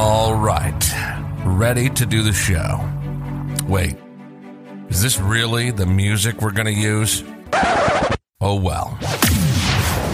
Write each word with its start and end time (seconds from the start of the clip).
All 0.00 0.32
right, 0.32 0.94
ready 1.44 1.90
to 1.90 2.06
do 2.06 2.22
the 2.22 2.32
show. 2.32 2.88
Wait, 3.66 3.96
is 4.88 5.02
this 5.02 5.18
really 5.18 5.72
the 5.72 5.86
music 5.86 6.40
we're 6.40 6.52
going 6.52 6.72
to 6.72 6.72
use? 6.72 7.24
Oh 8.40 8.54
well. 8.54 8.96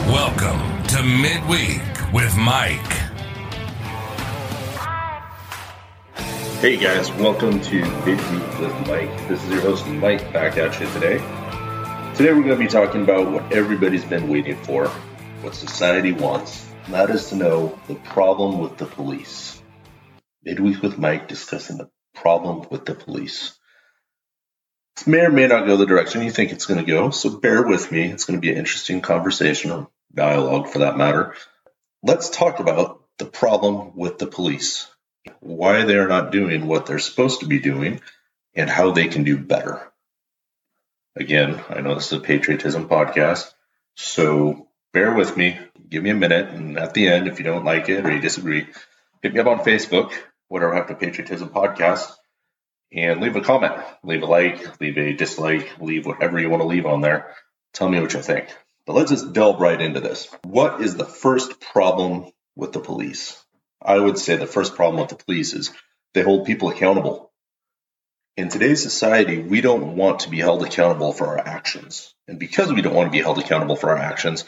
Welcome 0.09 0.87
to 0.87 1.03
Midweek 1.03 1.83
with 2.15 2.35
Mike. 2.35 2.81
Hey 6.62 6.79
guys, 6.79 7.12
welcome 7.12 7.61
to 7.61 7.85
Midweek 8.07 8.59
with 8.61 8.89
Mike. 8.89 9.29
This 9.29 9.45
is 9.45 9.51
your 9.51 9.61
host 9.61 9.87
Mike 9.87 10.32
back 10.32 10.57
at 10.57 10.80
you 10.80 10.87
today. 10.95 11.19
Today 12.14 12.32
we're 12.32 12.43
going 12.43 12.48
to 12.48 12.57
be 12.57 12.69
talking 12.69 13.03
about 13.03 13.30
what 13.30 13.53
everybody's 13.53 14.07
been 14.07 14.30
waiting 14.30 14.57
for, 14.62 14.89
what 15.43 15.55
society 15.55 16.12
wants, 16.12 16.66
and 16.87 16.95
that 16.95 17.11
is 17.11 17.29
to 17.29 17.37
know 17.37 17.79
the 17.87 17.96
problem 17.96 18.61
with 18.61 18.79
the 18.79 18.87
police. 18.87 19.54
Midweek 20.45 20.83
with 20.83 20.98
Mike 20.98 21.29
discussing 21.29 21.79
the 21.79 21.89
problem 22.15 22.66
with 22.71 22.85
the 22.85 22.95
police. 22.95 23.59
This 24.97 25.07
may 25.07 25.21
or 25.21 25.30
may 25.30 25.47
not 25.47 25.66
go 25.66 25.77
the 25.77 25.87
direction 25.87 26.23
you 26.23 26.30
think 26.30 26.52
it's 26.52 26.66
going 26.66 26.85
to 26.85 26.91
go, 26.91 27.11
so 27.11 27.30
bear 27.30 27.66
with 27.66 27.91
me. 27.91 28.05
It's 28.05 28.27
going 28.27 28.39
to 28.39 28.47
be 28.47 28.52
an 28.52 28.59
interesting 28.59 29.01
conversation 29.01 29.71
or 29.71 29.88
dialogue 30.15 30.69
for 30.69 30.80
that 30.80 30.97
matter. 30.97 31.35
Let's 32.02 32.29
talk 32.29 32.61
about 32.61 33.02
the 33.19 33.25
problem 33.25 33.97
with 33.97 34.19
the 34.19 34.27
police, 34.27 34.87
why 35.41 35.85
they're 35.85 36.09
not 36.09 36.30
doing 36.30 36.66
what 36.66 36.87
they're 36.87 36.99
supposed 36.99 37.41
to 37.41 37.47
be 37.47 37.59
doing, 37.59 38.01
and 38.55 38.69
how 38.69 38.91
they 38.91 39.09
can 39.09 39.24
do 39.24 39.38
better. 39.38 39.80
Again, 41.16 41.61
I 41.71 41.80
know 41.80 41.95
this 41.95 42.09
is 42.09 42.19
a 42.19 42.21
patriotism 42.21 42.88
podcast, 42.88 43.51
so 43.97 44.69
bear 44.93 45.15
with 45.15 45.37
me. 45.37 45.59
Give 45.88 46.02
me 46.02 46.11
a 46.11 46.15
minute, 46.15 46.51
and 46.51 46.79
at 46.79 46.93
the 46.93 47.09
end, 47.09 47.29
if 47.29 47.38
you 47.38 47.45
don't 47.45 47.65
like 47.65 47.88
it 47.88 48.05
or 48.05 48.13
you 48.13 48.21
disagree, 48.21 48.66
hit 49.23 49.33
me 49.33 49.41
up 49.41 49.47
on 49.47 49.61
Facebook 49.61 50.13
whatever 50.55 50.75
happened 50.75 51.01
to 51.01 51.07
patriotism 51.07 51.49
podcast. 51.49 52.10
And 52.93 53.21
leave 53.21 53.35
a 53.35 53.41
comment. 53.41 53.74
Leave 54.05 54.23
a 54.23 54.27
like 54.27 54.80
leave 54.80 54.96
a 54.96 55.13
dislike 55.13 55.80
leave 55.80 56.07
whatever 56.07 56.38
you 56.38 56.49
want 56.49 56.63
to 56.63 56.69
leave 56.69 56.87
on 56.87 57.01
there. 57.01 57.35
Tell 57.73 57.88
me 57.88 58.01
what 58.01 58.15
you 58.15 58.23
think. 58.23 58.49
But 58.87 58.93
let's 58.93 59.11
just 59.11 59.33
delve 59.33 59.61
right 59.61 59.80
into 59.80 59.99
this. 59.99 60.29
What 60.45 60.80
is 60.80 60.95
the 60.95 61.05
first 61.05 61.61
problem 61.61 62.30
with 62.55 62.73
the 62.73 62.79
police? 62.79 63.37
I 63.83 63.99
would 63.99 64.16
say 64.16 64.37
the 64.37 64.47
first 64.47 64.77
problem 64.77 65.00
with 65.00 65.09
the 65.09 65.25
police 65.25 65.55
is 65.55 65.72
they 66.12 66.22
hold 66.22 66.47
people 66.47 66.69
accountable. 66.69 67.33
In 68.37 68.49
today's 68.49 68.83
society 68.83 69.39
we 69.39 69.61
don't 69.61 69.97
want 69.97 70.21
to 70.21 70.31
be 70.31 70.39
held 70.39 70.62
accountable 70.62 71.12
for 71.12 71.27
our 71.27 71.39
actions. 71.41 72.15
And 72.28 72.39
because 72.39 72.72
we 72.72 72.81
don't 72.81 72.94
want 72.94 73.09
to 73.09 73.19
be 73.19 73.22
held 73.22 73.39
accountable 73.39 73.77
for 73.77 73.91
our 73.91 73.99
actions 73.99 74.44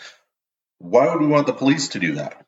why 0.78 1.08
would 1.10 1.20
we 1.20 1.26
want 1.26 1.46
the 1.46 1.52
police 1.52 1.88
to 1.88 1.98
do 1.98 2.14
that? 2.14 2.44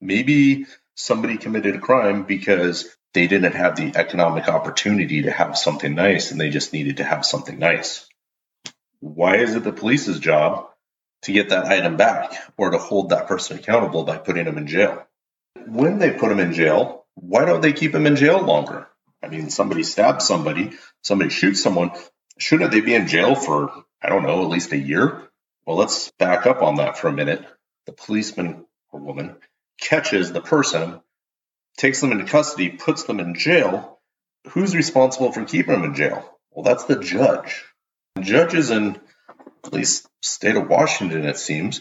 Maybe 0.00 0.66
somebody 0.98 1.38
committed 1.38 1.76
a 1.76 1.78
crime 1.78 2.24
because 2.24 2.88
they 3.14 3.28
didn't 3.28 3.54
have 3.54 3.76
the 3.76 3.92
economic 3.94 4.48
opportunity 4.48 5.22
to 5.22 5.30
have 5.30 5.56
something 5.56 5.94
nice 5.94 6.30
and 6.30 6.40
they 6.40 6.50
just 6.50 6.72
needed 6.72 6.96
to 6.96 7.04
have 7.04 7.24
something 7.24 7.58
nice. 7.58 8.06
Why 8.98 9.36
is 9.36 9.54
it 9.54 9.62
the 9.62 9.72
police's 9.72 10.18
job 10.18 10.68
to 11.22 11.32
get 11.32 11.50
that 11.50 11.66
item 11.66 11.96
back 11.96 12.32
or 12.56 12.70
to 12.70 12.78
hold 12.78 13.10
that 13.10 13.28
person 13.28 13.58
accountable 13.58 14.02
by 14.02 14.18
putting 14.18 14.44
them 14.44 14.58
in 14.58 14.66
jail? 14.66 15.06
When 15.66 15.98
they 15.98 16.10
put 16.10 16.30
them 16.30 16.40
in 16.40 16.52
jail, 16.52 17.06
why 17.14 17.44
don't 17.44 17.60
they 17.60 17.72
keep 17.72 17.92
them 17.92 18.06
in 18.06 18.16
jail 18.16 18.42
longer? 18.42 18.88
I 19.22 19.28
mean, 19.28 19.50
somebody 19.50 19.84
stabs 19.84 20.26
somebody, 20.26 20.72
somebody 21.02 21.30
shoots 21.30 21.62
someone. 21.62 21.92
Shouldn't 22.38 22.72
they 22.72 22.80
be 22.80 22.94
in 22.94 23.06
jail 23.06 23.36
for, 23.36 23.84
I 24.02 24.08
don't 24.08 24.24
know, 24.24 24.42
at 24.42 24.48
least 24.48 24.72
a 24.72 24.76
year? 24.76 25.22
Well, 25.64 25.76
let's 25.76 26.10
back 26.18 26.46
up 26.46 26.62
on 26.62 26.76
that 26.76 26.98
for 26.98 27.06
a 27.06 27.12
minute. 27.12 27.44
The 27.86 27.92
policeman 27.92 28.66
or 28.90 29.00
woman 29.00 29.36
catches 29.80 30.32
the 30.32 30.40
person, 30.40 31.00
takes 31.76 32.00
them 32.00 32.12
into 32.12 32.24
custody, 32.24 32.70
puts 32.70 33.04
them 33.04 33.20
in 33.20 33.34
jail, 33.34 34.00
who's 34.48 34.74
responsible 34.74 35.32
for 35.32 35.44
keeping 35.44 35.72
them 35.72 35.84
in 35.84 35.94
jail? 35.94 36.38
Well, 36.50 36.64
that's 36.64 36.84
the 36.84 36.98
judge. 36.98 37.64
Judges 38.20 38.70
in 38.70 39.00
at 39.64 39.72
least 39.72 40.08
state 40.22 40.56
of 40.56 40.68
Washington, 40.68 41.24
it 41.24 41.38
seems, 41.38 41.80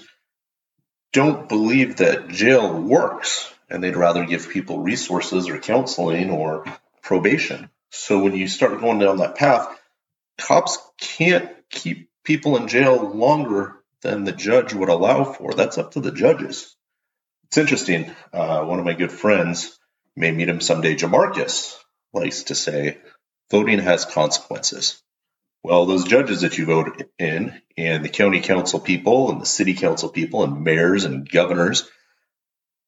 don't 1.14 1.50
believe 1.50 1.98
that 1.98 2.28
jail 2.28 2.80
works, 2.80 3.52
and 3.70 3.84
they'd 3.84 3.96
rather 3.96 4.26
give 4.26 4.50
people 4.50 4.80
resources 4.80 5.50
or 5.50 5.58
counseling 5.58 6.30
or 6.30 6.66
probation. 7.02 7.70
So 7.92 8.20
when 8.20 8.36
you 8.36 8.48
start 8.48 8.80
going 8.82 9.00
down 9.00 9.18
that 9.18 9.36
path, 9.36 9.68
cops 10.38 10.78
can't 11.00 11.50
keep 11.70 12.10
people 12.24 12.58
in 12.58 12.68
jail 12.68 13.10
longer 13.16 13.76
than 14.02 14.26
the 14.26 14.32
judge 14.32 14.74
would 14.74 14.90
allow 14.90 15.24
for. 15.24 15.54
That's 15.54 15.78
up 15.78 15.92
to 15.92 16.02
the 16.02 16.12
judges 16.12 16.77
it's 17.48 17.58
interesting. 17.58 18.14
Uh, 18.34 18.64
one 18.64 18.80
of 18.80 18.86
my 18.86 18.94
good 18.94 19.12
friends, 19.12 19.78
may 20.18 20.32
meet 20.32 20.50
him 20.50 20.60
someday, 20.60 20.96
Jamarcus, 20.96 21.78
likes 22.12 22.44
to 22.44 22.56
say, 22.56 22.98
voting 23.52 23.80
has 23.80 24.04
consequences. 24.04 25.02
Well, 25.64 25.86
those 25.86 26.06
judges 26.06 26.42
that 26.42 26.58
you 26.58 26.66
vote 26.66 27.04
in, 27.20 27.62
and 27.78 28.04
the 28.04 28.10
county 28.10 28.42
council 28.42 28.80
people, 28.80 29.32
and 29.32 29.40
the 29.40 29.46
city 29.46 29.76
council 29.76 30.10
people, 30.10 30.44
and 30.44 30.64
mayors 30.64 31.06
and 31.06 31.30
governors, 31.30 31.90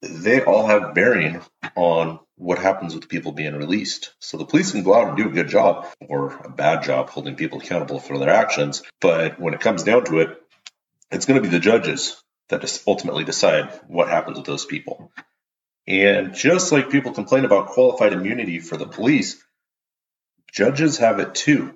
they 0.02 0.44
all 0.44 0.66
have 0.66 0.96
bearing 0.96 1.42
on 1.76 2.20
what 2.36 2.58
happens 2.58 2.96
with 2.96 3.10
people 3.10 3.32
being 3.32 3.56
released. 3.56 4.14
So 4.20 4.38
the 4.38 4.46
police 4.46 4.72
can 4.72 4.84
go 4.84 4.96
out 4.96 5.10
and 5.10 5.18
do 5.18 5.28
a 5.28 5.34
good 5.34 5.50
job 5.50 5.88
or 6.00 6.36
a 6.44 6.50
bad 6.50 6.84
job 6.84 7.10
holding 7.10 7.36
people 7.36 7.60
accountable 7.60 8.00
for 8.00 8.18
their 8.18 8.30
actions. 8.30 8.82
But 9.02 9.40
when 9.40 9.54
it 9.54 9.60
comes 9.60 9.84
down 9.84 10.06
to 10.06 10.20
it, 10.20 10.42
it's 11.12 11.26
going 11.26 11.42
to 11.42 11.48
be 11.48 11.54
the 11.54 11.60
judges 11.60 12.22
that 12.50 12.82
ultimately 12.88 13.24
decide 13.24 13.70
what 13.88 14.10
happens 14.10 14.38
with 14.38 14.46
those 14.46 14.66
people. 14.66 15.12
And 15.88 16.34
just 16.36 16.72
like 16.72 16.92
people 16.92 17.14
complain 17.14 17.46
about 17.46 17.68
qualified 17.68 18.14
immunity 18.14 18.60
for 18.60 18.78
the 18.78 18.86
police, 18.86 19.44
judges 20.52 20.98
have 20.98 21.20
it 21.20 21.34
too. 21.34 21.76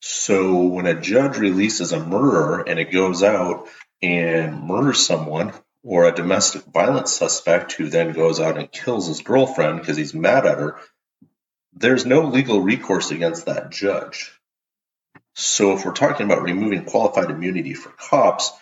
So 0.00 0.62
when 0.62 0.86
a 0.86 1.00
judge 1.00 1.36
releases 1.36 1.92
a 1.92 2.04
murderer 2.04 2.64
and 2.66 2.78
it 2.78 2.92
goes 2.92 3.22
out 3.22 3.68
and 4.02 4.62
murders 4.62 5.04
someone, 5.04 5.52
or 5.82 6.04
a 6.04 6.14
domestic 6.14 6.62
violence 6.64 7.12
suspect 7.12 7.72
who 7.72 7.88
then 7.88 8.12
goes 8.12 8.38
out 8.38 8.58
and 8.58 8.70
kills 8.70 9.06
his 9.06 9.22
girlfriend 9.22 9.80
because 9.80 9.96
he's 9.96 10.14
mad 10.14 10.46
at 10.46 10.58
her, 10.58 10.76
there's 11.72 12.04
no 12.04 12.22
legal 12.22 12.60
recourse 12.60 13.10
against 13.10 13.46
that 13.46 13.70
judge. 13.70 14.32
So 15.34 15.72
if 15.72 15.84
we're 15.84 15.92
talking 15.92 16.26
about 16.26 16.42
removing 16.42 16.84
qualified 16.84 17.30
immunity 17.30 17.74
for 17.74 17.90
cops, 17.90 18.52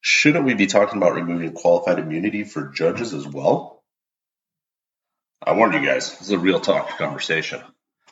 Shouldn't 0.00 0.44
we 0.44 0.54
be 0.54 0.66
talking 0.66 0.98
about 0.98 1.14
removing 1.14 1.52
qualified 1.52 1.98
immunity 1.98 2.44
for 2.44 2.68
judges 2.68 3.14
as 3.14 3.26
well? 3.26 3.82
I 5.42 5.52
warned 5.52 5.74
you 5.74 5.84
guys, 5.84 6.10
this 6.10 6.22
is 6.22 6.30
a 6.30 6.38
real 6.38 6.60
talk 6.60 6.98
conversation. 6.98 7.60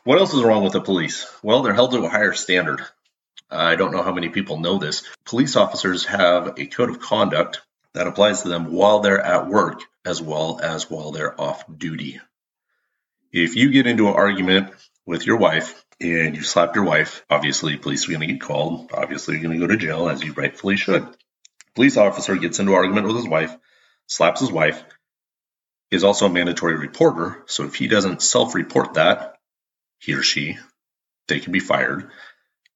What 0.05 0.19
else 0.19 0.35
is 0.35 0.43
wrong 0.43 0.65
with 0.65 0.73
the 0.73 0.81
police? 0.81 1.27
Well, 1.43 1.63
they're 1.63 1.75
held 1.75 1.93
to 1.93 2.05
a 2.05 2.09
higher 2.09 2.33
standard. 2.33 2.81
I 3.51 3.77
don't 3.77 3.93
know 3.93 4.03
how 4.03 4.13
many 4.13 4.29
people 4.29 4.59
know 4.59 4.79
this. 4.79 5.05
Police 5.25 5.57
officers 5.57 6.05
have 6.07 6.59
a 6.59 6.67
code 6.67 6.91
of 6.91 7.01
conduct 7.01 7.61
that 7.95 8.07
applies 8.07 8.43
to 8.43 8.49
them 8.49 8.73
while 8.73 9.01
they're 9.01 9.21
at 9.21 9.49
work 9.49 9.81
as 10.05 10.21
well 10.21 10.61
as 10.63 10.91
while 10.91 11.13
they're 11.13 11.41
off 11.41 11.65
duty. 11.77 12.21
If 13.33 13.55
you 13.57 13.71
get 13.71 13.87
into 13.87 14.09
an 14.09 14.15
argument 14.15 14.73
with 15.05 15.27
your 15.27 15.37
wife 15.37 15.85
and 16.01 16.37
you 16.37 16.43
slap 16.43 16.75
your 16.75 16.85
wife, 16.85 17.25
obviously 17.31 17.77
police 17.77 18.07
are 18.07 18.13
going 18.13 18.21
to 18.21 18.35
get 18.35 18.41
called. 18.41 18.91
Obviously, 18.93 19.35
you're 19.35 19.43
going 19.43 19.61
to 19.61 19.67
go 19.67 19.73
to 19.73 19.79
jail 19.79 20.09
as 20.09 20.23
you 20.23 20.33
rightfully 20.33 20.77
should 20.77 21.09
police 21.77 21.97
officer 21.97 22.35
gets 22.37 22.59
into 22.59 22.75
argument 22.75 23.07
with 23.07 23.17
his 23.17 23.29
wife, 23.29 23.57
slaps 24.07 24.41
his 24.41 24.51
wife, 24.51 24.83
is 25.91 26.03
also 26.03 26.27
a 26.27 26.31
mandatory 26.31 26.77
reporter. 26.77 27.45
So 27.47 27.65
if 27.65 27.77
he 27.77 27.87
doesn't 27.87 28.23
self 28.23 28.55
report 28.55 28.95
that, 28.95 29.37
he 29.99 30.15
or 30.15 30.23
she, 30.23 30.59
they 31.29 31.39
can 31.39 31.53
be 31.53 31.61
fired. 31.61 32.11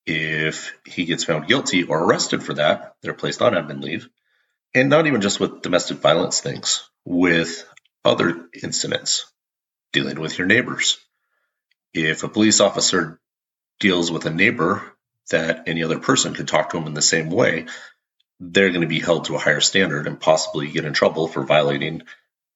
If 0.06 0.72
he 0.84 1.06
gets 1.06 1.24
found 1.24 1.48
guilty 1.48 1.82
or 1.84 1.98
arrested 1.98 2.42
for 2.42 2.54
that, 2.54 2.94
they're 3.02 3.14
placed 3.14 3.42
on 3.42 3.54
admin 3.54 3.82
leave. 3.82 4.08
And 4.74 4.88
not 4.88 5.06
even 5.06 5.20
just 5.20 5.40
with 5.40 5.62
domestic 5.62 5.98
violence 5.98 6.40
things, 6.40 6.88
with 7.04 7.66
other 8.04 8.48
incidents, 8.62 9.26
dealing 9.92 10.20
with 10.20 10.38
your 10.38 10.46
neighbors. 10.46 10.98
If 11.92 12.22
a 12.22 12.28
police 12.28 12.60
officer 12.60 13.18
deals 13.80 14.12
with 14.12 14.26
a 14.26 14.30
neighbor 14.30 14.82
that 15.30 15.68
any 15.68 15.82
other 15.82 15.98
person 15.98 16.34
could 16.34 16.48
talk 16.48 16.70
to 16.70 16.76
him 16.76 16.86
in 16.86 16.94
the 16.94 17.02
same 17.02 17.30
way, 17.30 17.66
they're 18.40 18.70
going 18.70 18.80
to 18.80 18.86
be 18.86 19.00
held 19.00 19.26
to 19.26 19.36
a 19.36 19.38
higher 19.38 19.60
standard 19.60 20.06
and 20.06 20.18
possibly 20.18 20.68
get 20.68 20.86
in 20.86 20.94
trouble 20.94 21.28
for 21.28 21.44
violating 21.44 22.02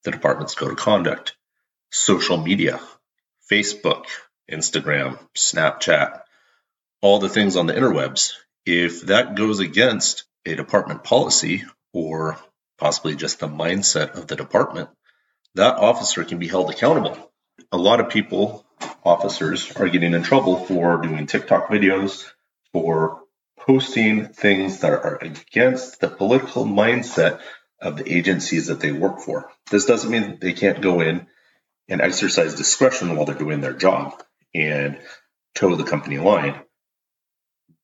the 0.03 0.11
department's 0.11 0.55
code 0.55 0.73
of 0.73 0.79
conduct. 0.79 1.37
Social 1.91 2.39
media, 2.39 2.81
Facebook, 3.51 4.07
Instagram, 4.51 5.19
Snapchat, 5.37 6.23
all 7.03 7.19
the 7.19 7.29
things 7.29 7.57
on 7.57 7.67
the 7.67 7.75
interwebs. 7.75 8.33
If 8.65 9.03
that 9.03 9.37
goes 9.37 9.61
against 9.61 10.25
a 10.47 10.55
department 10.55 11.05
policy 11.05 11.65
or 11.93 12.39
possibly 12.79 13.15
just 13.15 13.39
the 13.39 13.49
mindset 13.49 14.17
of 14.17 14.27
the 14.27 14.37
department, 14.37 14.89
that 15.55 15.77
officer 15.77 16.25
can 16.25 16.39
be 16.39 16.49
held 16.49 16.71
accountable. 16.71 17.31
A 17.71 17.77
lot 17.77 18.01
of 18.01 18.09
people, 18.09 18.65
officers, 19.05 19.71
are 19.77 19.89
getting 19.89 20.15
in 20.15 20.23
trouble 20.23 20.65
for 20.65 20.97
doing 20.97 21.27
TikTok 21.27 21.69
videos, 21.69 22.25
for 22.73 23.24
posting 23.67 24.27
things 24.27 24.81
that 24.81 24.93
are 24.93 25.19
against 25.23 26.01
the 26.01 26.09
political 26.09 26.65
mindset 26.65 27.41
of 27.81 27.97
the 27.97 28.13
agencies 28.13 28.67
that 28.67 28.81
they 28.81 28.93
work 28.93 29.21
for. 29.21 29.51
This 29.71 29.87
doesn't 29.87 30.11
mean 30.11 30.39
they 30.41 30.53
can't 30.53 30.83
go 30.83 31.01
in 31.01 31.27
and 31.89 32.01
exercise 32.01 32.55
discretion 32.55 33.17
while 33.17 33.25
they're 33.25 33.35
doing 33.35 33.61
their 33.61 33.73
job 33.73 34.23
and 34.55 34.99
toe 35.55 35.77
the 35.77 35.85
company 35.85 36.19
line. 36.19 36.61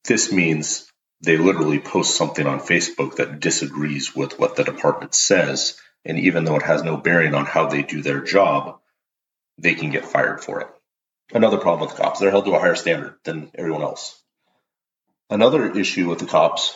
This 0.05 0.33
means 0.33 0.91
they 1.23 1.37
literally 1.37 1.79
post 1.79 2.17
something 2.17 2.47
on 2.47 2.61
Facebook 2.61 3.17
that 3.17 3.41
disagrees 3.41 4.15
with 4.15 4.39
what 4.39 4.57
the 4.57 4.65
department 4.65 5.15
says. 5.15 5.79
And 6.05 6.19
even 6.19 6.45
though 6.45 6.57
it 6.57 6.63
has 6.63 6.83
no 6.83 6.97
bearing 6.97 7.35
on 7.35 7.45
how 7.45 7.69
they 7.69 7.83
do 7.83 8.03
their 8.03 8.21
job, 8.21 8.81
they 9.59 9.75
can 9.75 9.91
get 9.91 10.07
fired 10.07 10.43
for 10.43 10.61
it. 10.63 10.69
Another 11.33 11.59
problem 11.59 11.89
with 11.89 11.97
the 11.97 12.03
cops, 12.03 12.21
they're 12.21 12.31
held 12.31 12.47
to 12.47 12.55
a 12.55 12.59
higher 12.59 12.75
standard 12.75 13.17
than 13.25 13.51
everyone 13.55 13.83
else. 13.83 14.20
Another 15.31 15.71
issue 15.71 16.09
with 16.09 16.19
the 16.19 16.27
cops 16.27 16.75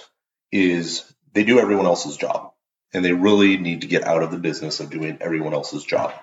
is 0.53 1.13
they 1.33 1.43
do 1.43 1.59
everyone 1.59 1.87
else's 1.87 2.17
job, 2.17 2.53
and 2.93 3.05
they 3.05 3.13
really 3.13 3.57
need 3.57 3.81
to 3.81 3.89
get 3.89 4.05
out 4.05 4.23
of 4.23 4.31
the 4.31 4.39
business 4.39 4.79
of 4.79 4.91
doing 4.91 5.19
everyone 5.21 5.55
else's 5.55 5.83
job. 5.83 6.15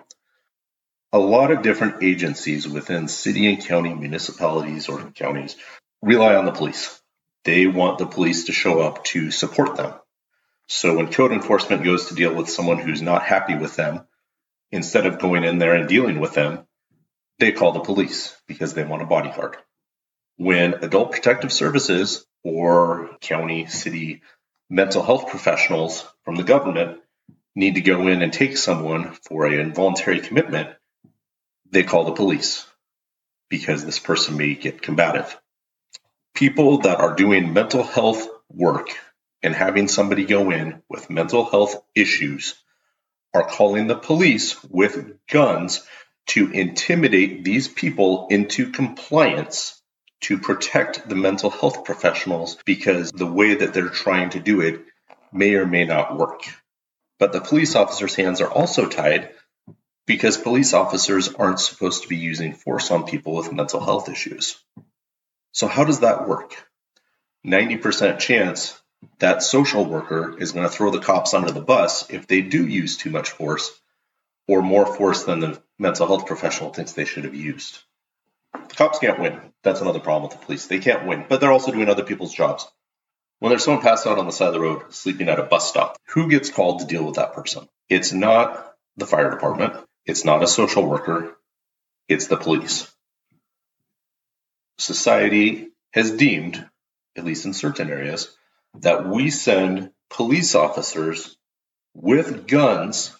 A 1.11 1.19
lot 1.19 1.51
of 1.51 1.61
different 1.61 2.03
agencies 2.03 2.65
within 2.65 3.09
city 3.09 3.53
and 3.53 3.61
county 3.61 3.93
municipalities 3.93 4.87
or 4.87 5.11
counties 5.11 5.57
rely 6.01 6.35
on 6.35 6.45
the 6.45 6.53
police. 6.53 7.01
They 7.43 7.67
want 7.67 7.97
the 7.97 8.05
police 8.05 8.45
to 8.45 8.53
show 8.53 8.79
up 8.79 9.03
to 9.05 9.29
support 9.29 9.75
them. 9.75 9.93
So 10.69 10.95
when 10.95 11.11
code 11.11 11.33
enforcement 11.33 11.83
goes 11.83 12.05
to 12.05 12.15
deal 12.15 12.33
with 12.33 12.49
someone 12.49 12.77
who's 12.77 13.01
not 13.01 13.23
happy 13.23 13.55
with 13.55 13.75
them, 13.75 14.07
instead 14.71 15.05
of 15.05 15.19
going 15.19 15.43
in 15.43 15.57
there 15.57 15.75
and 15.75 15.89
dealing 15.89 16.21
with 16.21 16.33
them, 16.33 16.65
they 17.39 17.51
call 17.51 17.73
the 17.73 17.81
police 17.81 18.33
because 18.47 18.73
they 18.73 18.85
want 18.85 19.01
a 19.01 19.05
bodyguard. 19.05 19.57
When 20.41 20.83
adult 20.83 21.11
protective 21.11 21.53
services 21.53 22.25
or 22.43 23.15
county, 23.21 23.67
city 23.67 24.23
mental 24.71 25.03
health 25.03 25.29
professionals 25.29 26.03
from 26.25 26.33
the 26.33 26.41
government 26.41 26.99
need 27.55 27.75
to 27.75 27.81
go 27.81 28.07
in 28.07 28.23
and 28.23 28.33
take 28.33 28.57
someone 28.57 29.11
for 29.21 29.45
an 29.45 29.59
involuntary 29.59 30.19
commitment, 30.19 30.69
they 31.69 31.83
call 31.83 32.05
the 32.05 32.13
police 32.13 32.65
because 33.51 33.85
this 33.85 33.99
person 33.99 34.35
may 34.35 34.55
get 34.55 34.81
combative. 34.81 35.39
People 36.33 36.79
that 36.79 36.99
are 36.99 37.13
doing 37.13 37.53
mental 37.53 37.83
health 37.83 38.27
work 38.49 38.89
and 39.43 39.53
having 39.53 39.87
somebody 39.87 40.25
go 40.25 40.49
in 40.49 40.81
with 40.89 41.11
mental 41.11 41.45
health 41.45 41.83
issues 41.93 42.55
are 43.31 43.47
calling 43.47 43.85
the 43.85 43.95
police 43.95 44.57
with 44.63 45.19
guns 45.27 45.85
to 46.29 46.49
intimidate 46.49 47.43
these 47.43 47.67
people 47.67 48.25
into 48.31 48.71
compliance 48.71 49.77
to 50.21 50.37
protect 50.37 51.07
the 51.07 51.15
mental 51.15 51.49
health 51.49 51.83
professionals 51.83 52.57
because 52.65 53.11
the 53.11 53.25
way 53.25 53.55
that 53.55 53.73
they're 53.73 53.89
trying 53.89 54.29
to 54.31 54.39
do 54.39 54.61
it 54.61 54.85
may 55.31 55.55
or 55.55 55.65
may 55.65 55.85
not 55.85 56.17
work. 56.17 56.41
But 57.19 57.33
the 57.33 57.41
police 57.41 57.75
officers' 57.75 58.15
hands 58.15 58.41
are 58.41 58.51
also 58.51 58.87
tied 58.87 59.31
because 60.05 60.37
police 60.37 60.73
officers 60.73 61.29
aren't 61.29 61.59
supposed 61.59 62.03
to 62.03 62.09
be 62.09 62.17
using 62.17 62.53
force 62.53 62.91
on 62.91 63.05
people 63.05 63.35
with 63.35 63.53
mental 63.53 63.79
health 63.79 64.09
issues. 64.09 64.57
So, 65.53 65.67
how 65.67 65.83
does 65.83 65.99
that 65.99 66.27
work? 66.27 66.55
90% 67.45 68.19
chance 68.19 68.79
that 69.19 69.43
social 69.43 69.85
worker 69.85 70.35
is 70.37 70.51
going 70.51 70.67
to 70.67 70.73
throw 70.73 70.91
the 70.91 70.99
cops 70.99 71.33
under 71.33 71.51
the 71.51 71.61
bus 71.61 72.09
if 72.09 72.27
they 72.27 72.41
do 72.41 72.67
use 72.67 72.97
too 72.97 73.09
much 73.09 73.31
force 73.31 73.71
or 74.47 74.61
more 74.61 74.85
force 74.85 75.23
than 75.23 75.39
the 75.39 75.61
mental 75.79 76.07
health 76.07 76.27
professional 76.27 76.71
thinks 76.71 76.93
they 76.93 77.05
should 77.05 77.23
have 77.23 77.35
used. 77.35 77.79
The 78.53 78.75
cops 78.75 78.99
can't 78.99 79.19
win. 79.19 79.39
That's 79.63 79.81
another 79.81 79.99
problem 79.99 80.29
with 80.29 80.39
the 80.39 80.45
police. 80.45 80.67
They 80.67 80.79
can't 80.79 81.05
win, 81.05 81.25
but 81.27 81.39
they're 81.39 81.51
also 81.51 81.71
doing 81.71 81.89
other 81.89 82.03
people's 82.03 82.33
jobs. 82.33 82.67
When 83.39 83.49
there's 83.49 83.63
someone 83.63 83.83
passed 83.83 84.05
out 84.05 84.19
on 84.19 84.25
the 84.25 84.31
side 84.31 84.47
of 84.47 84.53
the 84.53 84.59
road 84.59 84.93
sleeping 84.93 85.29
at 85.29 85.39
a 85.39 85.43
bus 85.43 85.67
stop, 85.67 85.97
who 86.07 86.29
gets 86.29 86.49
called 86.49 86.79
to 86.79 86.85
deal 86.85 87.03
with 87.03 87.15
that 87.15 87.33
person? 87.33 87.67
It's 87.89 88.13
not 88.13 88.73
the 88.97 89.07
fire 89.07 89.31
department. 89.31 89.73
It's 90.05 90.25
not 90.25 90.43
a 90.43 90.47
social 90.47 90.85
worker. 90.85 91.35
It's 92.07 92.27
the 92.27 92.37
police. 92.37 92.91
Society 94.77 95.69
has 95.91 96.11
deemed, 96.11 96.67
at 97.15 97.25
least 97.25 97.45
in 97.45 97.53
certain 97.53 97.89
areas, 97.89 98.35
that 98.79 99.07
we 99.07 99.29
send 99.29 99.91
police 100.09 100.55
officers 100.55 101.35
with 101.93 102.47
guns 102.47 103.15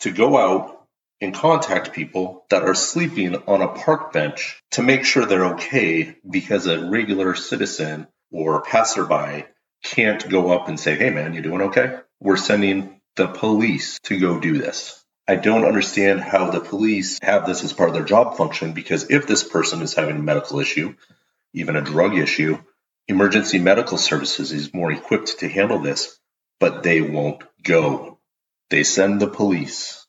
to 0.00 0.10
go 0.10 0.36
out 0.36 0.77
and 1.20 1.34
contact 1.34 1.92
people 1.92 2.44
that 2.50 2.62
are 2.62 2.74
sleeping 2.74 3.34
on 3.46 3.60
a 3.60 3.68
park 3.68 4.12
bench 4.12 4.62
to 4.72 4.82
make 4.82 5.04
sure 5.04 5.26
they're 5.26 5.54
okay 5.54 6.16
because 6.28 6.66
a 6.66 6.88
regular 6.88 7.34
citizen 7.34 8.06
or 8.30 8.62
passerby 8.62 9.44
can't 9.82 10.28
go 10.28 10.52
up 10.52 10.68
and 10.68 10.78
say, 10.78 10.96
Hey 10.96 11.10
man, 11.10 11.34
you 11.34 11.42
doing 11.42 11.62
okay? 11.62 11.98
We're 12.20 12.36
sending 12.36 13.00
the 13.16 13.26
police 13.26 13.98
to 14.04 14.18
go 14.18 14.38
do 14.38 14.58
this. 14.58 15.04
I 15.26 15.36
don't 15.36 15.66
understand 15.66 16.20
how 16.20 16.50
the 16.50 16.60
police 16.60 17.18
have 17.22 17.46
this 17.46 17.62
as 17.62 17.72
part 17.72 17.90
of 17.90 17.94
their 17.94 18.04
job 18.04 18.36
function 18.36 18.72
because 18.72 19.10
if 19.10 19.26
this 19.26 19.44
person 19.44 19.82
is 19.82 19.94
having 19.94 20.16
a 20.16 20.22
medical 20.22 20.60
issue, 20.60 20.94
even 21.52 21.76
a 21.76 21.82
drug 21.82 22.16
issue, 22.16 22.58
emergency 23.08 23.58
medical 23.58 23.98
services 23.98 24.52
is 24.52 24.72
more 24.72 24.90
equipped 24.92 25.40
to 25.40 25.48
handle 25.48 25.80
this, 25.80 26.18
but 26.60 26.82
they 26.82 27.02
won't 27.02 27.42
go. 27.62 28.18
They 28.70 28.84
send 28.84 29.20
the 29.20 29.26
police. 29.28 30.06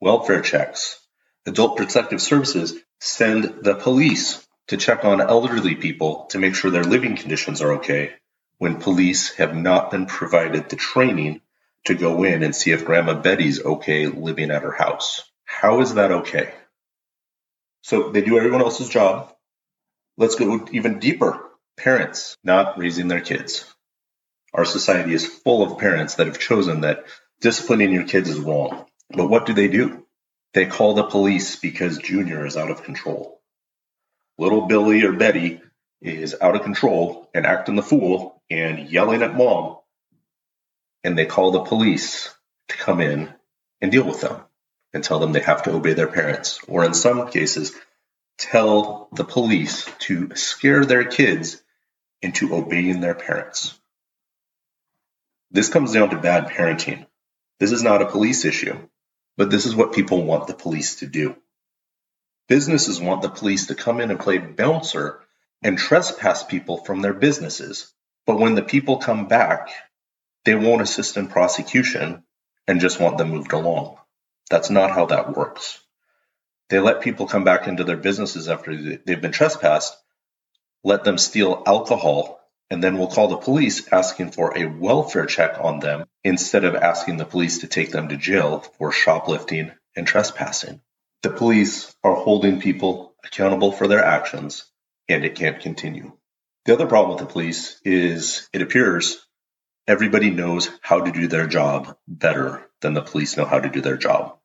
Welfare 0.00 0.42
checks. 0.42 1.00
Adult 1.46 1.78
Protective 1.78 2.20
Services 2.20 2.74
send 3.00 3.62
the 3.62 3.74
police 3.74 4.46
to 4.68 4.76
check 4.76 5.04
on 5.04 5.20
elderly 5.20 5.74
people 5.74 6.26
to 6.30 6.38
make 6.38 6.54
sure 6.54 6.70
their 6.70 6.84
living 6.84 7.16
conditions 7.16 7.62
are 7.62 7.74
okay 7.74 8.12
when 8.58 8.80
police 8.80 9.34
have 9.36 9.54
not 9.56 9.90
been 9.90 10.06
provided 10.06 10.68
the 10.68 10.76
training 10.76 11.40
to 11.84 11.94
go 11.94 12.24
in 12.24 12.42
and 12.42 12.54
see 12.54 12.72
if 12.72 12.84
Grandma 12.84 13.14
Betty's 13.14 13.64
okay 13.64 14.06
living 14.06 14.50
at 14.50 14.62
her 14.62 14.72
house. 14.72 15.22
How 15.44 15.80
is 15.80 15.94
that 15.94 16.10
okay? 16.10 16.52
So 17.82 18.10
they 18.10 18.20
do 18.20 18.36
everyone 18.36 18.60
else's 18.62 18.88
job. 18.88 19.32
Let's 20.18 20.34
go 20.34 20.66
even 20.72 20.98
deeper. 20.98 21.40
Parents 21.76 22.36
not 22.42 22.78
raising 22.78 23.08
their 23.08 23.20
kids. 23.20 23.64
Our 24.52 24.64
society 24.64 25.14
is 25.14 25.26
full 25.26 25.62
of 25.62 25.78
parents 25.78 26.16
that 26.16 26.26
have 26.26 26.38
chosen 26.38 26.80
that 26.80 27.04
disciplining 27.40 27.92
your 27.92 28.04
kids 28.04 28.28
is 28.28 28.38
wrong. 28.38 28.86
But 29.10 29.28
what 29.28 29.46
do 29.46 29.54
they 29.54 29.68
do? 29.68 30.06
They 30.54 30.66
call 30.66 30.94
the 30.94 31.04
police 31.04 31.56
because 31.56 31.98
Junior 31.98 32.46
is 32.46 32.56
out 32.56 32.70
of 32.70 32.82
control. 32.82 33.40
Little 34.38 34.66
Billy 34.66 35.04
or 35.04 35.12
Betty 35.12 35.60
is 36.00 36.34
out 36.40 36.56
of 36.56 36.62
control 36.62 37.28
and 37.34 37.46
acting 37.46 37.76
the 37.76 37.82
fool 37.82 38.42
and 38.50 38.90
yelling 38.90 39.22
at 39.22 39.36
mom 39.36 39.76
and 41.06 41.16
they 41.16 41.24
call 41.24 41.52
the 41.52 41.62
police 41.62 42.34
to 42.68 42.76
come 42.76 43.00
in 43.00 43.32
and 43.80 43.92
deal 43.92 44.04
with 44.04 44.20
them 44.20 44.40
and 44.92 45.04
tell 45.04 45.20
them 45.20 45.30
they 45.30 45.40
have 45.40 45.62
to 45.62 45.72
obey 45.72 45.92
their 45.92 46.08
parents, 46.08 46.58
or 46.66 46.84
in 46.84 46.94
some 46.94 47.30
cases, 47.30 47.72
tell 48.38 49.08
the 49.12 49.22
police 49.22 49.88
to 50.00 50.34
scare 50.34 50.84
their 50.84 51.04
kids 51.04 51.62
into 52.22 52.52
obeying 52.56 53.00
their 53.00 53.14
parents. 53.14 53.78
This 55.52 55.68
comes 55.68 55.92
down 55.92 56.10
to 56.10 56.18
bad 56.18 56.48
parenting. 56.48 57.06
This 57.60 57.70
is 57.70 57.84
not 57.84 58.02
a 58.02 58.10
police 58.10 58.44
issue, 58.44 58.76
but 59.36 59.50
this 59.50 59.66
is 59.66 59.74
what 59.76 59.92
people 59.94 60.24
want 60.24 60.46
the 60.46 60.54
police 60.54 60.96
to 60.96 61.06
do. 61.06 61.36
Businesses 62.48 63.00
want 63.00 63.22
the 63.22 63.28
police 63.30 63.66
to 63.66 63.74
come 63.74 64.00
in 64.00 64.10
and 64.10 64.20
play 64.20 64.38
bouncer 64.38 65.20
and 65.62 65.78
trespass 65.78 66.44
people 66.44 66.78
from 66.78 67.02
their 67.02 67.14
businesses. 67.14 67.92
But 68.26 68.38
when 68.38 68.54
the 68.54 68.62
people 68.62 68.98
come 68.98 69.28
back 69.28 69.70
they 70.46 70.54
won't 70.54 70.80
assist 70.80 71.16
in 71.18 71.26
prosecution 71.28 72.22
and 72.66 72.80
just 72.80 73.00
want 73.00 73.18
them 73.18 73.30
moved 73.30 73.52
along. 73.52 73.98
That's 74.48 74.70
not 74.70 74.92
how 74.92 75.06
that 75.06 75.36
works. 75.36 75.80
They 76.70 76.78
let 76.78 77.02
people 77.02 77.26
come 77.26 77.44
back 77.44 77.66
into 77.66 77.84
their 77.84 77.96
businesses 77.96 78.48
after 78.48 78.74
they've 78.74 79.20
been 79.20 79.32
trespassed, 79.32 79.96
let 80.84 81.04
them 81.04 81.18
steal 81.18 81.62
alcohol, 81.66 82.40
and 82.70 82.82
then 82.82 82.98
we'll 82.98 83.08
call 83.08 83.28
the 83.28 83.36
police 83.36 83.90
asking 83.92 84.32
for 84.32 84.56
a 84.56 84.66
welfare 84.66 85.26
check 85.26 85.58
on 85.60 85.80
them 85.80 86.04
instead 86.24 86.64
of 86.64 86.74
asking 86.74 87.16
the 87.16 87.24
police 87.24 87.58
to 87.58 87.66
take 87.66 87.90
them 87.90 88.08
to 88.08 88.16
jail 88.16 88.60
for 88.78 88.92
shoplifting 88.92 89.72
and 89.94 90.06
trespassing. 90.06 90.80
The 91.22 91.30
police 91.30 91.94
are 92.02 92.14
holding 92.14 92.60
people 92.60 93.14
accountable 93.24 93.72
for 93.72 93.88
their 93.88 94.04
actions, 94.04 94.64
and 95.08 95.24
it 95.24 95.36
can't 95.36 95.60
continue. 95.60 96.12
The 96.64 96.74
other 96.74 96.86
problem 96.86 97.16
with 97.16 97.26
the 97.26 97.32
police 97.32 97.80
is 97.84 98.48
it 98.52 98.62
appears 98.62 99.26
Everybody 99.88 100.30
knows 100.30 100.68
how 100.80 101.00
to 101.00 101.12
do 101.12 101.28
their 101.28 101.46
job 101.46 101.96
better 102.08 102.68
than 102.80 102.94
the 102.94 103.02
police 103.02 103.36
know 103.36 103.44
how 103.44 103.60
to 103.60 103.68
do 103.68 103.80
their 103.80 103.96
job. 103.96 104.36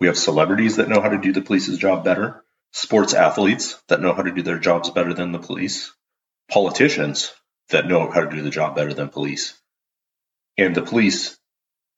We 0.00 0.06
have 0.06 0.16
celebrities 0.16 0.76
that 0.76 0.88
know 0.88 1.02
how 1.02 1.10
to 1.10 1.18
do 1.18 1.30
the 1.30 1.42
police's 1.42 1.76
job 1.76 2.04
better, 2.04 2.42
sports 2.72 3.12
athletes 3.12 3.78
that 3.88 4.00
know 4.00 4.14
how 4.14 4.22
to 4.22 4.32
do 4.32 4.40
their 4.40 4.58
jobs 4.58 4.88
better 4.88 5.12
than 5.12 5.32
the 5.32 5.38
police, 5.38 5.92
politicians 6.50 7.34
that 7.70 7.86
know 7.86 8.10
how 8.10 8.20
to 8.20 8.30
do 8.30 8.42
the 8.42 8.50
job 8.50 8.74
better 8.74 8.92
than 8.92 9.08
police. 9.08 9.54
And 10.56 10.74
the 10.74 10.82
police, 10.82 11.38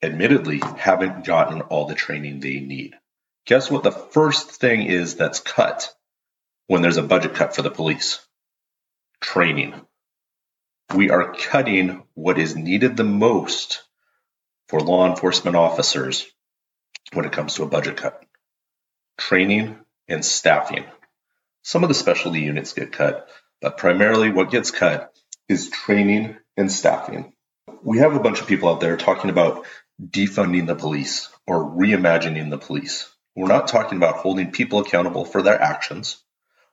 admittedly, 0.03 0.61
haven't 0.77 1.25
gotten 1.25 1.63
all 1.63 1.87
the 1.87 1.95
training 1.95 2.41
they 2.41 2.61
need. 2.61 2.95
Guess 3.47 3.71
what 3.71 3.83
the 3.83 3.93
first 3.93 4.51
thing 4.51 4.83
is 4.83 5.17
that's 5.17 5.41
cut 5.41 5.93
when 6.67 6.83
there's 6.83 6.99
a 6.99 7.03
budget 7.03 7.35
cut 7.35 7.55
for 7.55 7.63
the 7.63 7.71
police? 7.71 8.25
Training 9.21 9.75
we 10.95 11.11
are 11.11 11.33
cutting 11.33 12.03
what 12.15 12.39
is 12.39 12.57
needed 12.57 12.97
the 12.97 13.05
most 13.05 13.85
for 14.69 14.81
law 14.81 15.09
enforcement 15.09 15.57
officers 15.57 16.27
when 17.13 17.25
it 17.25 17.33
comes 17.33 17.55
to 17.55 17.63
a 17.63 17.69
budget 17.69 17.97
cut 17.97 18.25
training, 19.21 19.79
and 20.09 20.25
staffing. 20.25 20.85
Some 21.63 21.85
of 21.85 21.89
the 21.89 21.95
specialty 21.95 22.41
units 22.41 22.73
get 22.73 22.91
cut, 22.91 23.29
but 23.61 23.77
primarily 23.77 24.33
what 24.33 24.51
gets 24.51 24.71
cut 24.71 25.13
is 25.51 25.69
training 25.69 26.37
and 26.57 26.71
staffing. 26.71 27.33
We 27.83 27.99
have 27.99 28.15
a 28.15 28.21
bunch 28.21 28.41
of 28.41 28.47
people 28.47 28.69
out 28.69 28.81
there 28.81 28.97
talking 28.97 29.31
about 29.31 29.67
defunding 30.01 30.69
the 30.69 30.77
police 30.77 31.29
or 31.45 31.65
reimagining 31.65 32.51
the 32.51 32.59
police. 32.59 33.11
We're 33.35 33.49
not 33.49 33.67
talking 33.67 33.99
about 33.99 34.19
holding 34.19 34.53
people 34.53 34.79
accountable 34.79 35.25
for 35.25 35.43
their 35.43 35.61
actions. 35.61 36.23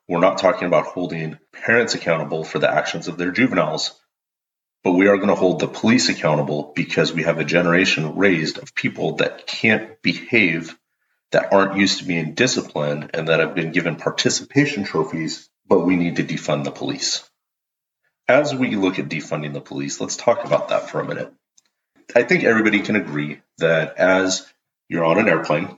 We're 0.08 0.20
not 0.20 0.38
talking 0.38 0.68
about 0.68 0.86
holding 0.86 1.40
parents 1.52 1.96
accountable 1.96 2.44
for 2.44 2.60
the 2.60 2.70
actions 2.70 3.08
of 3.08 3.18
their 3.18 3.32
juveniles, 3.32 4.00
but 4.84 4.92
we 4.92 5.08
are 5.08 5.18
going 5.18 5.30
to 5.30 5.36
hold 5.36 5.60
the 5.60 5.68
police 5.68 6.10
accountable 6.10 6.72
because 6.76 7.12
we 7.12 7.24
have 7.24 7.40
a 7.40 7.46
generation 7.46 8.16
raised 8.16 8.60
of 8.60 8.76
people 8.76 9.16
that 9.16 9.48
can't 9.48 10.00
behave, 10.04 10.78
that 11.32 11.52
aren't 11.52 11.78
used 11.78 11.98
to 12.00 12.06
being 12.06 12.36
disciplined, 12.36 13.10
and 13.16 13.28
that 13.28 13.40
have 13.40 13.56
been 13.56 13.72
given 13.72 13.96
participation 13.96 14.84
trophies, 14.84 15.50
but 15.68 15.80
we 15.80 15.96
need 15.96 16.18
to 16.18 16.24
defund 16.24 16.64
the 16.64 16.72
police. 16.72 17.28
As 18.30 18.54
we 18.54 18.76
look 18.76 19.00
at 19.00 19.08
defunding 19.08 19.54
the 19.54 19.62
police, 19.62 20.02
let's 20.02 20.18
talk 20.18 20.44
about 20.44 20.70
that 20.70 20.90
for 20.90 21.00
a 21.00 21.06
minute. 21.06 21.32
I 22.16 22.24
think 22.24 22.44
everybody 22.44 22.82
can 22.82 22.98
agree 22.98 23.42
that 23.58 23.98
as 23.98 24.46
you're 24.90 25.06
on 25.06 25.18
an 25.18 25.30
airplane, 25.30 25.78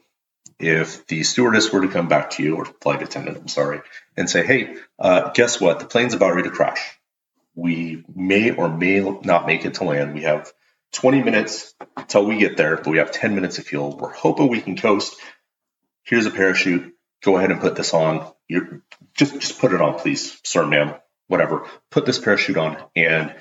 if 0.59 1.05
the 1.07 1.23
stewardess 1.23 1.71
were 1.71 1.81
to 1.81 1.87
come 1.87 2.07
back 2.07 2.31
to 2.31 2.43
you, 2.43 2.55
or 2.55 2.65
flight 2.65 3.01
attendant, 3.01 3.37
I'm 3.37 3.47
sorry, 3.47 3.81
and 4.17 4.29
say, 4.29 4.45
hey, 4.45 4.75
uh, 4.97 5.29
guess 5.29 5.61
what? 5.61 5.79
The 5.79 5.85
plane's 5.85 6.13
about 6.13 6.33
ready 6.33 6.49
to 6.49 6.55
crash. 6.55 6.99
We 7.55 8.03
may 8.13 8.51
or 8.51 8.67
may 8.67 8.99
not 8.99 9.45
make 9.45 9.65
it 9.65 9.75
to 9.75 9.83
land. 9.83 10.13
We 10.13 10.23
have 10.23 10.51
20 10.93 11.23
minutes 11.23 11.73
till 12.07 12.25
we 12.25 12.37
get 12.37 12.57
there, 12.57 12.77
but 12.77 12.87
we 12.87 12.97
have 12.97 13.11
10 13.11 13.35
minutes 13.35 13.59
of 13.59 13.65
fuel. 13.65 13.95
We're 13.95 14.11
hoping 14.11 14.47
we 14.47 14.61
can 14.61 14.75
coast. 14.75 15.15
Here's 16.03 16.25
a 16.25 16.31
parachute. 16.31 16.93
Go 17.23 17.37
ahead 17.37 17.51
and 17.51 17.61
put 17.61 17.75
this 17.75 17.93
on. 17.93 18.31
You're, 18.47 18.81
just 19.13 19.39
just 19.39 19.59
put 19.59 19.73
it 19.73 19.81
on, 19.81 19.99
please, 19.99 20.39
sir, 20.43 20.65
ma'am, 20.65 20.95
whatever. 21.29 21.65
Put 21.91 22.05
this 22.05 22.19
parachute 22.19 22.57
on 22.57 22.83
and 22.95 23.33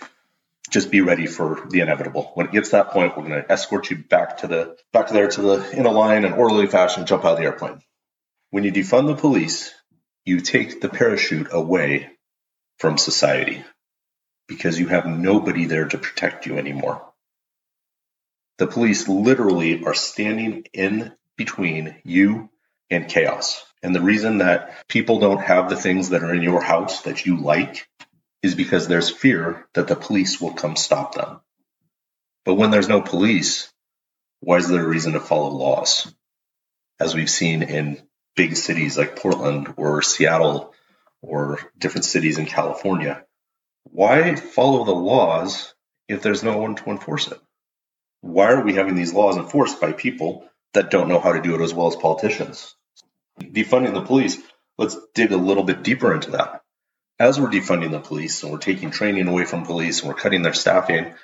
just 0.70 0.90
be 0.90 1.00
ready 1.00 1.26
for 1.26 1.66
the 1.70 1.80
inevitable. 1.80 2.30
When 2.34 2.46
it 2.46 2.52
gets 2.52 2.70
that 2.70 2.90
point, 2.90 3.16
we're 3.16 3.26
going 3.26 3.42
to 3.42 3.50
escort 3.50 3.90
you 3.90 3.96
back 3.96 4.38
to 4.38 4.46
the 4.46 4.76
back 4.92 5.08
there 5.08 5.28
to 5.28 5.42
the 5.42 5.70
in 5.72 5.86
a 5.86 5.90
line 5.90 6.24
in 6.24 6.34
orderly 6.34 6.66
fashion, 6.66 7.06
jump 7.06 7.24
out 7.24 7.32
of 7.32 7.38
the 7.38 7.44
airplane. 7.44 7.80
When 8.50 8.64
you 8.64 8.70
defund 8.70 9.06
the 9.08 9.16
police, 9.16 9.74
you 10.24 10.40
take 10.40 10.80
the 10.80 10.88
parachute 10.88 11.48
away 11.50 12.10
from 12.78 12.98
society 12.98 13.64
because 14.46 14.78
you 14.78 14.88
have 14.88 15.06
nobody 15.06 15.64
there 15.64 15.86
to 15.86 15.98
protect 15.98 16.46
you 16.46 16.58
anymore. 16.58 17.02
The 18.58 18.66
police 18.66 19.08
literally 19.08 19.84
are 19.84 19.94
standing 19.94 20.64
in 20.72 21.12
between 21.36 21.96
you 22.04 22.50
and 22.90 23.08
chaos. 23.08 23.64
And 23.82 23.94
the 23.94 24.00
reason 24.00 24.38
that 24.38 24.88
people 24.88 25.20
don't 25.20 25.40
have 25.40 25.68
the 25.68 25.76
things 25.76 26.10
that 26.10 26.22
are 26.22 26.34
in 26.34 26.42
your 26.42 26.62
house 26.62 27.02
that 27.02 27.26
you 27.26 27.36
like 27.36 27.88
is 28.42 28.54
because 28.54 28.88
there's 28.88 29.10
fear 29.10 29.66
that 29.74 29.88
the 29.88 29.96
police 29.96 30.40
will 30.40 30.52
come 30.52 30.76
stop 30.76 31.14
them. 31.14 31.40
But 32.44 32.54
when 32.54 32.70
there's 32.70 32.88
no 32.88 33.00
police, 33.00 33.72
why 34.40 34.56
is 34.56 34.68
there 34.68 34.84
a 34.84 34.88
reason 34.88 35.12
to 35.12 35.20
follow 35.20 35.50
laws? 35.50 36.12
As 37.00 37.14
we've 37.14 37.30
seen 37.30 37.62
in 37.62 38.02
big 38.36 38.56
cities 38.56 38.96
like 38.96 39.16
Portland 39.16 39.74
or 39.76 40.02
Seattle 40.02 40.74
or 41.20 41.58
different 41.76 42.04
cities 42.04 42.38
in 42.38 42.46
California, 42.46 43.24
why 43.84 44.34
follow 44.36 44.84
the 44.84 44.94
laws 44.94 45.74
if 46.08 46.22
there's 46.22 46.42
no 46.42 46.58
one 46.58 46.74
to 46.76 46.90
enforce 46.90 47.28
it? 47.28 47.38
Why 48.20 48.52
are 48.52 48.64
we 48.64 48.74
having 48.74 48.94
these 48.94 49.14
laws 49.14 49.36
enforced 49.36 49.80
by 49.80 49.92
people 49.92 50.48
that 50.74 50.90
don't 50.90 51.08
know 51.08 51.20
how 51.20 51.32
to 51.32 51.42
do 51.42 51.54
it 51.54 51.62
as 51.62 51.74
well 51.74 51.88
as 51.88 51.96
politicians? 51.96 52.74
Defunding 53.38 53.94
the 53.94 54.02
police, 54.02 54.38
let's 54.76 54.96
dig 55.14 55.32
a 55.32 55.36
little 55.36 55.64
bit 55.64 55.82
deeper 55.82 56.14
into 56.14 56.32
that 56.32 56.62
as 57.18 57.40
we're 57.40 57.48
defunding 57.48 57.90
the 57.90 58.00
police 58.00 58.42
and 58.42 58.52
we're 58.52 58.58
taking 58.58 58.90
training 58.90 59.26
away 59.26 59.44
from 59.44 59.64
police 59.64 60.00
and 60.00 60.08
we're 60.08 60.14
cutting 60.14 60.42
their 60.42 60.54
staffing, 60.54 61.14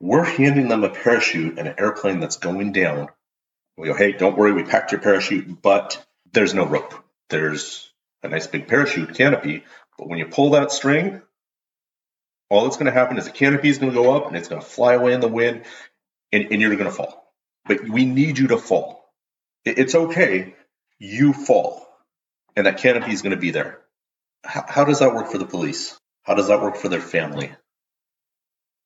we're 0.00 0.24
handing 0.24 0.68
them 0.68 0.84
a 0.84 0.90
parachute 0.90 1.58
and 1.58 1.68
an 1.68 1.74
airplane 1.78 2.20
that's 2.20 2.36
going 2.36 2.72
down. 2.72 3.08
We 3.78 3.88
go, 3.88 3.94
hey, 3.94 4.12
don't 4.12 4.36
worry, 4.36 4.52
we 4.52 4.62
packed 4.62 4.92
your 4.92 5.00
parachute, 5.00 5.62
but 5.62 6.04
there's 6.32 6.54
no 6.54 6.66
rope. 6.66 6.94
There's 7.30 7.90
a 8.22 8.28
nice 8.28 8.46
big 8.46 8.68
parachute 8.68 9.14
canopy, 9.14 9.64
but 9.98 10.08
when 10.08 10.18
you 10.18 10.26
pull 10.26 10.50
that 10.50 10.70
string, 10.70 11.22
all 12.50 12.64
that's 12.64 12.76
going 12.76 12.86
to 12.86 12.92
happen 12.92 13.16
is 13.16 13.24
the 13.24 13.30
canopy 13.30 13.68
is 13.68 13.78
going 13.78 13.92
to 13.92 13.98
go 13.98 14.14
up 14.14 14.26
and 14.26 14.36
it's 14.36 14.48
going 14.48 14.60
to 14.60 14.66
fly 14.66 14.94
away 14.94 15.14
in 15.14 15.20
the 15.20 15.28
wind 15.28 15.62
and, 16.30 16.48
and 16.52 16.60
you're 16.60 16.76
going 16.76 16.84
to 16.84 16.92
fall. 16.92 17.32
But 17.64 17.88
we 17.88 18.04
need 18.04 18.38
you 18.38 18.48
to 18.48 18.58
fall. 18.58 19.04
It's 19.64 19.94
okay. 19.94 20.54
You 20.98 21.32
fall. 21.32 21.86
And 22.54 22.66
that 22.66 22.78
canopy 22.78 23.12
is 23.12 23.22
going 23.22 23.34
to 23.34 23.40
be 23.40 23.50
there 23.50 23.80
how, 24.46 24.64
how 24.68 24.84
does 24.84 25.00
that 25.00 25.14
work 25.14 25.30
for 25.30 25.38
the 25.38 25.46
police? 25.46 25.98
How 26.22 26.34
does 26.34 26.48
that 26.48 26.62
work 26.62 26.76
for 26.76 26.88
their 26.88 27.00
family? 27.00 27.52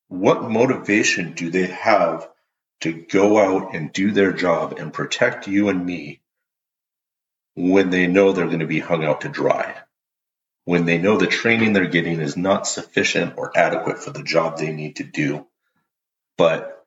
What 0.07 0.49
motivation 0.49 1.33
do 1.33 1.49
they 1.49 1.67
have 1.67 2.27
to 2.81 2.93
go 2.93 3.37
out 3.37 3.75
and 3.75 3.93
do 3.93 4.11
their 4.11 4.33
job 4.33 4.75
and 4.77 4.93
protect 4.93 5.47
you 5.47 5.69
and 5.69 5.85
me 5.85 6.21
when 7.55 7.89
they 7.89 8.07
know 8.07 8.31
they're 8.31 8.47
going 8.47 8.59
to 8.59 8.67
be 8.67 8.79
hung 8.79 9.03
out 9.05 9.21
to 9.21 9.29
dry? 9.29 9.75
When 10.65 10.85
they 10.85 10.97
know 10.97 11.17
the 11.17 11.27
training 11.27 11.73
they're 11.73 11.87
getting 11.87 12.19
is 12.19 12.37
not 12.37 12.67
sufficient 12.67 13.35
or 13.37 13.57
adequate 13.57 13.99
for 13.99 14.11
the 14.11 14.23
job 14.23 14.57
they 14.57 14.71
need 14.71 14.97
to 14.97 15.03
do, 15.03 15.47
but 16.37 16.85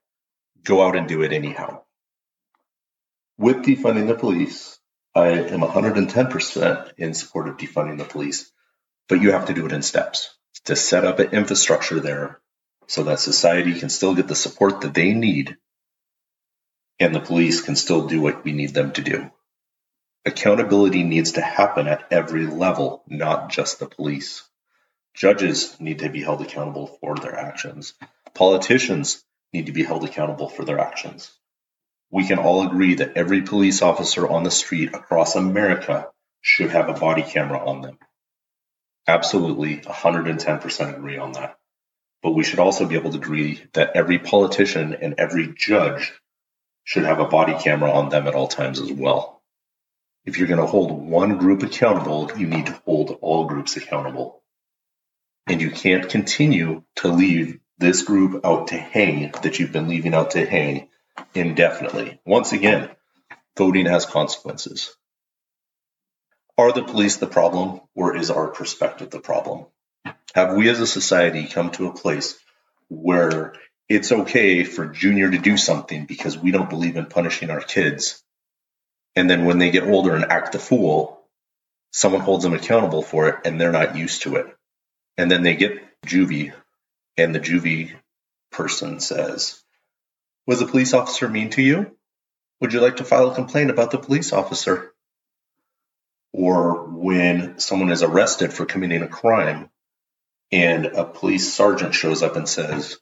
go 0.63 0.87
out 0.87 0.97
and 0.97 1.09
do 1.09 1.23
it 1.23 1.33
anyhow. 1.33 1.83
With 3.37 3.65
defunding 3.65 4.07
the 4.07 4.15
police, 4.15 4.79
I 5.15 5.29
am 5.29 5.61
110% 5.61 6.93
in 6.99 7.15
support 7.15 7.49
of 7.49 7.57
defunding 7.57 7.99
the 7.99 8.05
police 8.05 8.51
but 9.09 9.21
you 9.21 9.33
have 9.33 9.47
to 9.47 9.55
do 9.55 9.67
it 9.67 9.73
in 9.73 9.83
steps 9.83 10.35
to 10.65 10.77
set 10.77 11.05
up 11.05 11.19
an 11.19 11.31
infrastructure 11.33 12.01
there 12.01 12.41
so 12.87 13.05
that 13.05 13.21
society 13.21 13.79
can 13.79 13.89
still 13.89 14.15
get 14.15 14.29
the 14.29 14.35
support 14.35 14.81
that 14.81 14.95
they 14.95 15.13
need 15.13 15.57
and 17.01 17.15
the 17.15 17.21
police 17.21 17.61
can 17.61 17.77
still 17.77 18.07
do 18.07 18.21
what 18.21 18.45
we 18.45 18.53
need 18.53 18.73
them 18.73 18.93
to 18.93 19.03
do. 19.03 19.31
Accountability 20.25 21.03
needs 21.03 21.33
to 21.33 21.43
happen 21.43 21.87
at 21.87 22.07
every 22.11 22.47
level, 22.47 23.03
not 23.07 23.51
just 23.51 23.79
the 23.79 23.87
police. 23.87 24.43
Judges 25.13 25.79
need 25.81 25.99
to 25.99 26.09
be 26.09 26.23
held 26.23 26.41
accountable 26.41 26.87
for 27.01 27.17
their 27.17 27.37
actions. 27.39 27.95
Politicians 28.33 29.23
need 29.53 29.67
to 29.67 29.73
be 29.73 29.83
held 29.83 30.05
accountable 30.05 30.49
for 30.49 30.65
their 30.65 30.79
actions. 30.79 31.31
We 32.15 32.25
can 32.25 32.39
all 32.39 32.65
agree 32.65 32.95
that 32.95 33.17
every 33.17 33.43
police 33.43 33.83
officer 33.83 34.25
on 34.29 34.45
the 34.45 34.51
street 34.53 34.95
across 34.95 35.35
America 35.35 36.11
should 36.43 36.71
have 36.71 36.89
a 36.89 36.93
body 36.93 37.25
camera 37.25 37.59
on 37.59 37.81
them. 37.81 37.99
Absolutely, 39.09 39.79
110% 39.79 40.97
agree 40.97 41.19
on 41.19 41.33
that. 41.33 41.57
But 42.23 42.31
we 42.31 42.45
should 42.45 42.61
also 42.61 42.87
be 42.87 42.95
able 42.95 43.11
to 43.11 43.17
agree 43.17 43.65
that 43.73 43.97
every 43.97 44.21
politician 44.21 44.95
and 44.95 45.17
every 45.19 45.55
judge 45.59 46.13
should 46.85 47.03
have 47.03 47.19
a 47.19 47.25
body 47.25 47.57
camera 47.61 47.91
on 47.91 48.11
them 48.11 48.29
at 48.29 48.37
all 48.37 48.47
times 48.47 48.81
as 48.81 48.93
well. 48.93 49.43
If 50.25 50.39
you're 50.39 50.47
going 50.47 50.61
to 50.61 50.67
hold 50.67 50.93
one 50.93 51.39
group 51.39 51.65
accountable, 51.65 52.31
you 52.37 52.47
need 52.47 52.67
to 52.67 52.81
hold 52.85 53.19
all 53.23 53.47
groups 53.47 53.77
accountable. 53.77 54.41
And 55.49 55.61
you 55.61 55.73
can't 55.73 56.09
continue 56.09 56.85
to 56.99 57.09
leave 57.09 57.59
this 57.79 58.03
group 58.03 58.47
out 58.47 58.69
to 58.69 58.77
hang 58.77 59.33
that 59.43 59.59
you've 59.59 59.73
been 59.73 59.89
leaving 59.89 60.15
out 60.15 60.31
to 60.31 60.47
hang 60.47 60.91
indefinitely. 61.35 62.21
Once 62.25 62.53
again, 62.53 62.91
voting 63.57 63.87
has 63.87 64.07
consequences. 64.07 64.95
Are 66.57 66.73
the 66.73 66.85
police 66.85 67.17
the 67.17 67.27
problem, 67.27 67.81
or 67.95 68.17
is 68.17 68.31
our 68.31 68.49
perspective 68.49 69.11
the 69.11 69.21
problem? 69.21 69.67
Have 70.35 70.55
we 70.55 70.69
as 70.69 70.81
a 70.81 70.87
society 70.87 71.47
come 71.47 71.71
to 71.73 71.89
a 71.89 71.95
place 71.95 72.39
where 72.89 73.55
it's 73.89 74.13
okay 74.13 74.65
for 74.65 74.87
Junior 74.87 75.31
to 75.31 75.39
do 75.39 75.57
something 75.57 76.07
because 76.07 76.39
we 76.39 76.53
don't 76.53 76.71
believe 76.71 76.97
in 76.97 77.07
punishing 77.07 77.51
our 77.51 77.61
kids? 77.61 78.23
And 79.17 79.29
then 79.29 79.45
when 79.45 79.59
they 79.59 79.71
get 79.71 79.85
older 79.85 80.15
and 80.15 80.25
act 80.25 80.53
the 80.53 80.59
fool, 80.59 81.21
someone 81.93 82.21
holds 82.21 82.45
them 82.45 82.55
accountable 82.55 83.03
for 83.03 83.29
it 83.29 83.41
and 83.45 83.61
they're 83.61 83.73
not 83.73 83.97
used 83.97 84.23
to 84.23 84.37
it. 84.37 84.47
And 85.17 85.31
then 85.31 85.43
they 85.43 85.57
get 85.57 85.81
juvie, 86.07 86.53
and 87.17 87.35
the 87.35 87.41
juvie 87.41 87.93
person 88.51 89.01
says, 89.01 89.64
Was 90.47 90.61
the 90.61 90.67
police 90.67 90.93
officer 90.95 91.29
mean 91.29 91.51
to 91.51 91.63
you? 91.63 91.97
Would 92.61 92.73
you 92.73 92.81
like 92.81 92.97
to 92.97 93.05
file 93.05 93.31
a 93.31 93.35
complaint 93.35 93.71
about 93.71 93.91
the 93.91 93.99
police 93.99 94.33
officer? 94.33 94.95
or 96.35 96.83
when 96.89 97.61
someone 97.61 97.93
is 97.93 98.03
arrested 98.03 98.53
for 98.53 98.67
committing 98.67 99.03
a 99.03 99.09
crime 99.09 99.71
and 100.51 100.87
a 100.87 101.05
police 101.05 101.55
sergeant 101.55 101.95
shows 101.95 102.25
up 102.25 102.35
and 102.35 102.49
says, 102.49 102.99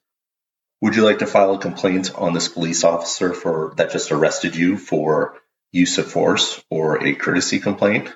would 0.82 0.94
you 0.94 1.02
like 1.02 1.20
to 1.20 1.26
file 1.26 1.54
a 1.54 1.58
complaint 1.58 2.14
on 2.14 2.34
this 2.34 2.48
police 2.48 2.84
officer 2.84 3.32
for 3.32 3.72
that 3.78 3.90
just 3.90 4.12
arrested 4.12 4.54
you 4.54 4.76
for 4.76 5.38
use 5.70 5.96
of 5.96 6.12
force 6.12 6.62
or 6.68 7.02
a 7.02 7.14
courtesy 7.14 7.58
complaint? 7.58 8.14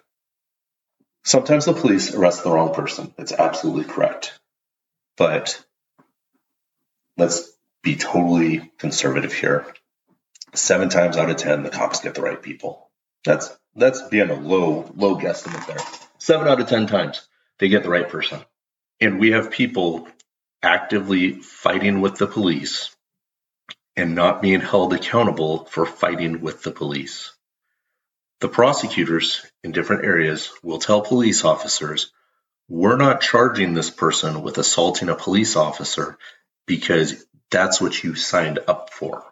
Sometimes 1.25 1.64
the 1.64 1.73
police 1.73 2.14
arrest 2.14 2.45
the 2.45 2.50
wrong 2.50 2.75
person. 2.75 3.14
It's 3.16 3.33
absolutely 3.33 3.85
correct. 3.85 4.38
But 5.16 5.64
let's 7.16 7.56
be 7.87 7.95
totally 7.95 8.73
conservative 8.78 9.33
here. 9.33 9.64
Seven 10.55 10.88
times 10.88 11.16
out 11.16 11.31
of 11.31 11.37
10, 11.37 11.62
the 11.62 11.71
cops 11.71 12.00
get 12.00 12.16
the 12.16 12.21
right 12.21 12.43
people. 12.43 12.90
That's 13.25 13.57
that's 13.76 14.02
being 14.02 14.31
a 14.31 14.35
low 14.35 14.90
low 14.97 15.16
guesstimate 15.16 15.66
there. 15.66 15.78
Seven 16.19 16.49
out 16.49 16.61
of 16.61 16.69
ten 16.69 16.87
times 16.87 17.28
they 17.59 17.69
get 17.69 17.83
the 17.83 17.90
right 17.90 18.09
person, 18.09 18.40
and 19.00 19.21
we 19.21 19.33
have 19.33 19.50
people 19.50 20.09
actively 20.62 21.33
fighting 21.33 22.00
with 22.00 22.16
the 22.16 22.26
police 22.26 22.95
and 23.97 24.14
not 24.14 24.43
being 24.43 24.61
held 24.61 24.93
accountable 24.93 25.66
for 25.66 25.87
fighting 25.87 26.40
with 26.40 26.62
the 26.62 26.71
police. 26.71 27.33
The 28.40 28.49
prosecutors 28.49 29.45
in 29.62 29.73
different 29.73 30.05
areas 30.05 30.50
will 30.62 30.78
tell 30.78 31.02
police 31.02 31.45
officers, 31.45 32.12
we're 32.69 32.97
not 32.97 33.21
charging 33.21 33.75
this 33.75 33.90
person 33.90 34.43
with 34.43 34.59
assaulting 34.59 35.09
a 35.09 35.14
police 35.14 35.57
officer 35.57 36.19
because 36.66 37.25
that's 37.50 37.81
what 37.81 38.03
you 38.03 38.15
signed 38.15 38.59
up 38.67 38.91
for. 38.93 39.25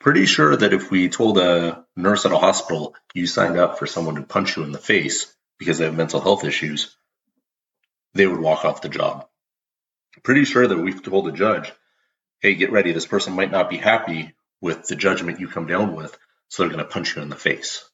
Pretty 0.00 0.26
sure 0.26 0.54
that 0.54 0.72
if 0.72 0.90
we 0.90 1.08
told 1.08 1.38
a 1.38 1.84
nurse 1.96 2.26
at 2.26 2.32
a 2.32 2.38
hospital 2.38 2.94
you 3.14 3.26
signed 3.26 3.58
up 3.58 3.78
for 3.78 3.86
someone 3.86 4.16
to 4.16 4.22
punch 4.22 4.56
you 4.56 4.62
in 4.62 4.72
the 4.72 4.78
face 4.78 5.34
because 5.58 5.78
they 5.78 5.84
have 5.84 5.96
mental 5.96 6.20
health 6.20 6.44
issues, 6.44 6.96
they 8.14 8.26
would 8.26 8.40
walk 8.40 8.64
off 8.64 8.82
the 8.82 8.88
job. 8.88 9.26
Pretty 10.22 10.44
sure 10.44 10.66
that 10.66 10.78
we've 10.78 11.02
told 11.02 11.28
a 11.28 11.32
judge 11.32 11.72
hey, 12.40 12.54
get 12.54 12.70
ready, 12.70 12.92
this 12.92 13.06
person 13.06 13.32
might 13.32 13.50
not 13.50 13.70
be 13.70 13.78
happy 13.78 14.34
with 14.60 14.86
the 14.86 14.94
judgment 14.94 15.40
you 15.40 15.48
come 15.48 15.66
down 15.66 15.96
with, 15.96 16.16
so 16.48 16.62
they're 16.62 16.70
going 16.70 16.84
to 16.84 16.90
punch 16.90 17.16
you 17.16 17.22
in 17.22 17.30
the 17.30 17.34
face. 17.34 17.88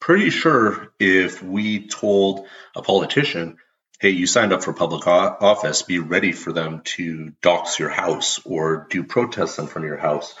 Pretty 0.00 0.30
sure 0.30 0.92
if 0.98 1.42
we 1.42 1.86
told 1.86 2.46
a 2.76 2.82
politician, 2.82 3.56
hey, 4.00 4.10
you 4.10 4.26
signed 4.26 4.52
up 4.52 4.62
for 4.62 4.72
public 4.72 5.06
office, 5.06 5.82
be 5.82 5.98
ready 5.98 6.32
for 6.32 6.52
them 6.52 6.82
to 6.84 7.32
dox 7.40 7.78
your 7.78 7.88
house 7.88 8.40
or 8.44 8.86
do 8.90 9.04
protests 9.04 9.58
in 9.58 9.66
front 9.66 9.84
of 9.84 9.88
your 9.88 9.98
house 9.98 10.34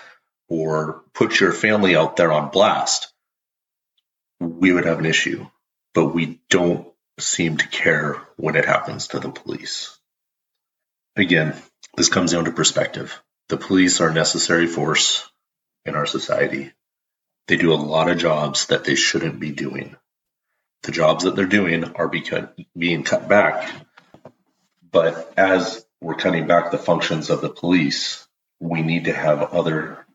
or 0.48 1.02
put 1.14 1.40
your 1.40 1.52
family 1.52 1.96
out 1.96 2.16
there 2.16 2.32
on 2.32 2.50
blast, 2.50 3.12
we 4.40 4.72
would 4.72 4.84
have 4.84 4.98
an 4.98 5.06
issue. 5.06 5.46
But 5.94 6.14
we 6.14 6.40
don't 6.50 6.88
seem 7.18 7.58
to 7.58 7.68
care 7.68 8.20
when 8.36 8.56
it 8.56 8.64
happens 8.64 9.08
to 9.08 9.20
the 9.20 9.30
police. 9.30 9.98
Again, 11.16 11.54
this 11.96 12.08
comes 12.08 12.32
down 12.32 12.46
to 12.46 12.50
perspective. 12.50 13.22
The 13.48 13.56
police 13.56 14.00
are 14.00 14.08
a 14.08 14.14
necessary 14.14 14.66
force 14.66 15.28
in 15.84 15.94
our 15.94 16.06
society. 16.06 16.72
They 17.46 17.56
do 17.56 17.72
a 17.72 17.76
lot 17.76 18.10
of 18.10 18.18
jobs 18.18 18.66
that 18.66 18.84
they 18.84 18.94
shouldn't 18.94 19.38
be 19.38 19.52
doing. 19.52 19.96
The 20.84 20.92
jobs 20.92 21.24
that 21.24 21.34
they're 21.34 21.46
doing 21.46 21.84
are 21.96 22.12
being 22.76 23.04
cut 23.04 23.26
back. 23.26 23.70
But 24.92 25.32
as 25.34 25.84
we're 26.02 26.14
cutting 26.14 26.46
back 26.46 26.70
the 26.70 26.78
functions 26.78 27.30
of 27.30 27.40
the 27.40 27.48
police, 27.48 28.28
we 28.60 28.82
need 28.82 29.04
to 29.04 29.12
have 29.14 29.54
other 29.54 30.06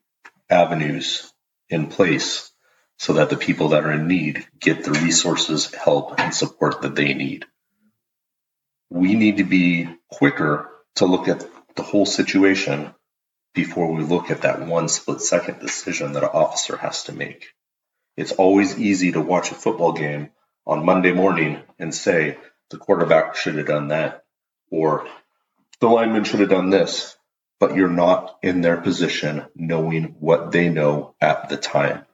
avenues 0.48 1.34
in 1.70 1.88
place 1.88 2.52
so 2.98 3.14
that 3.14 3.32
the 3.32 3.36
people 3.36 3.70
that 3.70 3.84
are 3.84 3.92
in 3.92 4.08
need 4.08 4.46
get 4.60 4.84
the 4.84 4.92
resources, 4.92 5.74
help, 5.74 6.20
and 6.20 6.36
support 6.36 6.84
that 6.84 6.94
they 6.94 7.16
need. 7.16 7.46
We 8.92 9.16
need 9.16 9.38
to 9.38 9.44
be 9.46 9.90
quicker 10.12 10.70
to 10.96 11.08
look 11.08 11.28
at 11.28 11.48
the 11.76 11.84
whole 11.84 12.06
situation 12.06 12.94
before 13.56 13.92
we 13.92 14.04
look 14.04 14.30
at 14.30 14.44
that 14.44 14.68
one 14.68 14.88
split 14.88 15.22
second 15.22 15.62
decision 15.62 16.14
that 16.14 16.24
an 16.24 16.30
officer 16.32 16.78
has 16.78 17.06
to 17.06 17.12
make. 17.12 17.54
It's 18.16 18.34
always 18.34 18.78
easy 18.78 19.14
to 19.14 19.22
watch 19.22 19.50
a 19.50 19.56
football 19.56 19.94
game 19.94 20.30
on 20.70 20.86
Monday 20.86 21.12
morning 21.12 21.60
and 21.80 21.94
say 21.94 22.38
the 22.70 22.78
quarterback 22.78 23.36
should 23.36 23.56
have 23.56 23.66
done 23.66 23.88
that 23.88 24.24
or 24.70 25.08
the 25.82 25.88
lineman 25.88 26.24
should 26.26 26.42
have 26.42 26.50
done 26.50 26.70
this, 26.70 27.18
but 27.60 27.76
you're 27.76 27.90
not 27.90 28.38
in 28.44 28.62
their 28.62 28.78
position 28.78 29.46
knowing 29.56 30.16
what 30.20 30.52
they 30.52 30.70
know 30.70 31.16
at 31.20 31.50
the 31.50 31.58
time. 31.58 32.06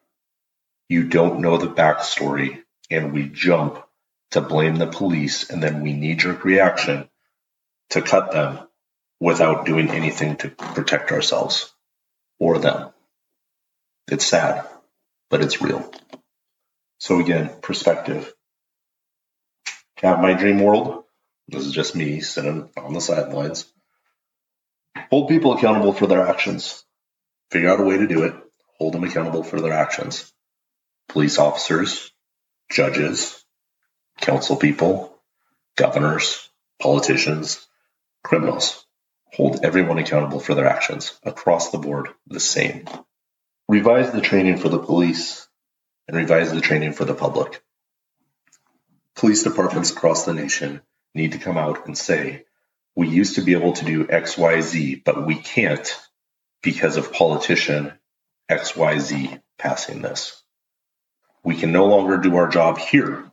You 0.87 1.03
don't 1.09 1.41
know 1.41 1.57
the 1.57 1.67
backstory, 1.67 2.63
and 2.89 3.11
we 3.11 3.27
jump 3.27 3.83
to 4.31 4.41
blame 4.41 4.75
the 4.75 4.87
police, 4.87 5.49
and 5.49 5.61
then 5.61 5.81
we 5.81 5.93
knee 5.93 6.15
jerk 6.15 6.45
reaction 6.45 7.09
to 7.89 8.01
cut 8.01 8.31
them 8.31 8.59
without 9.19 9.65
doing 9.65 9.89
anything 9.89 10.37
to 10.37 10.49
protect 10.49 11.11
ourselves 11.11 11.73
or 12.39 12.59
them. 12.59 12.91
It's 14.09 14.25
sad, 14.25 14.65
but 15.31 15.41
it's 15.41 15.61
real. 15.61 15.91
So 16.99 17.19
again, 17.19 17.49
perspective. 17.61 18.34
Have 20.01 20.21
my 20.21 20.33
dream 20.33 20.59
world. 20.59 21.03
This 21.47 21.65
is 21.65 21.73
just 21.73 21.95
me 21.95 22.21
sitting 22.21 22.69
on 22.77 22.93
the 22.93 23.01
sidelines. 23.01 23.71
Hold 25.09 25.29
people 25.29 25.53
accountable 25.53 25.93
for 25.93 26.07
their 26.07 26.27
actions. 26.27 26.83
Figure 27.51 27.69
out 27.69 27.79
a 27.79 27.83
way 27.83 27.97
to 27.97 28.07
do 28.07 28.23
it. 28.23 28.33
Hold 28.77 28.93
them 28.93 29.03
accountable 29.03 29.43
for 29.43 29.61
their 29.61 29.73
actions. 29.73 30.31
Police 31.09 31.37
officers, 31.37 32.11
judges, 32.71 33.43
council 34.19 34.55
people, 34.55 35.17
governors, 35.77 36.49
politicians, 36.81 37.65
criminals 38.23 38.85
hold 39.35 39.65
everyone 39.65 39.97
accountable 39.97 40.39
for 40.39 40.55
their 40.55 40.67
actions 40.67 41.19
across 41.23 41.69
the 41.69 41.77
board 41.77 42.07
the 42.27 42.39
same. 42.39 42.85
Revise 43.67 44.11
the 44.11 44.21
training 44.21 44.57
for 44.57 44.69
the 44.69 44.79
police 44.79 45.47
and 46.07 46.15
revise 46.15 46.51
the 46.51 46.61
training 46.61 46.93
for 46.93 47.03
the 47.03 47.13
public. 47.13 47.61
Police 49.15 49.43
departments 49.43 49.91
across 49.91 50.25
the 50.25 50.33
nation 50.33 50.81
need 51.13 51.31
to 51.31 51.37
come 51.37 51.57
out 51.57 51.85
and 51.85 51.97
say, 51.97 52.45
we 52.95 53.07
used 53.07 53.35
to 53.35 53.41
be 53.41 53.53
able 53.53 53.73
to 53.73 53.85
do 53.85 54.05
XYZ, 54.05 55.03
but 55.03 55.25
we 55.25 55.35
can't 55.35 55.87
because 56.61 56.97
of 56.97 57.13
politician 57.13 57.93
XYZ 58.49 59.41
passing 59.57 60.01
this. 60.01 60.41
We 61.43 61.55
can 61.55 61.71
no 61.71 61.85
longer 61.85 62.17
do 62.17 62.35
our 62.37 62.47
job 62.47 62.77
here 62.77 63.29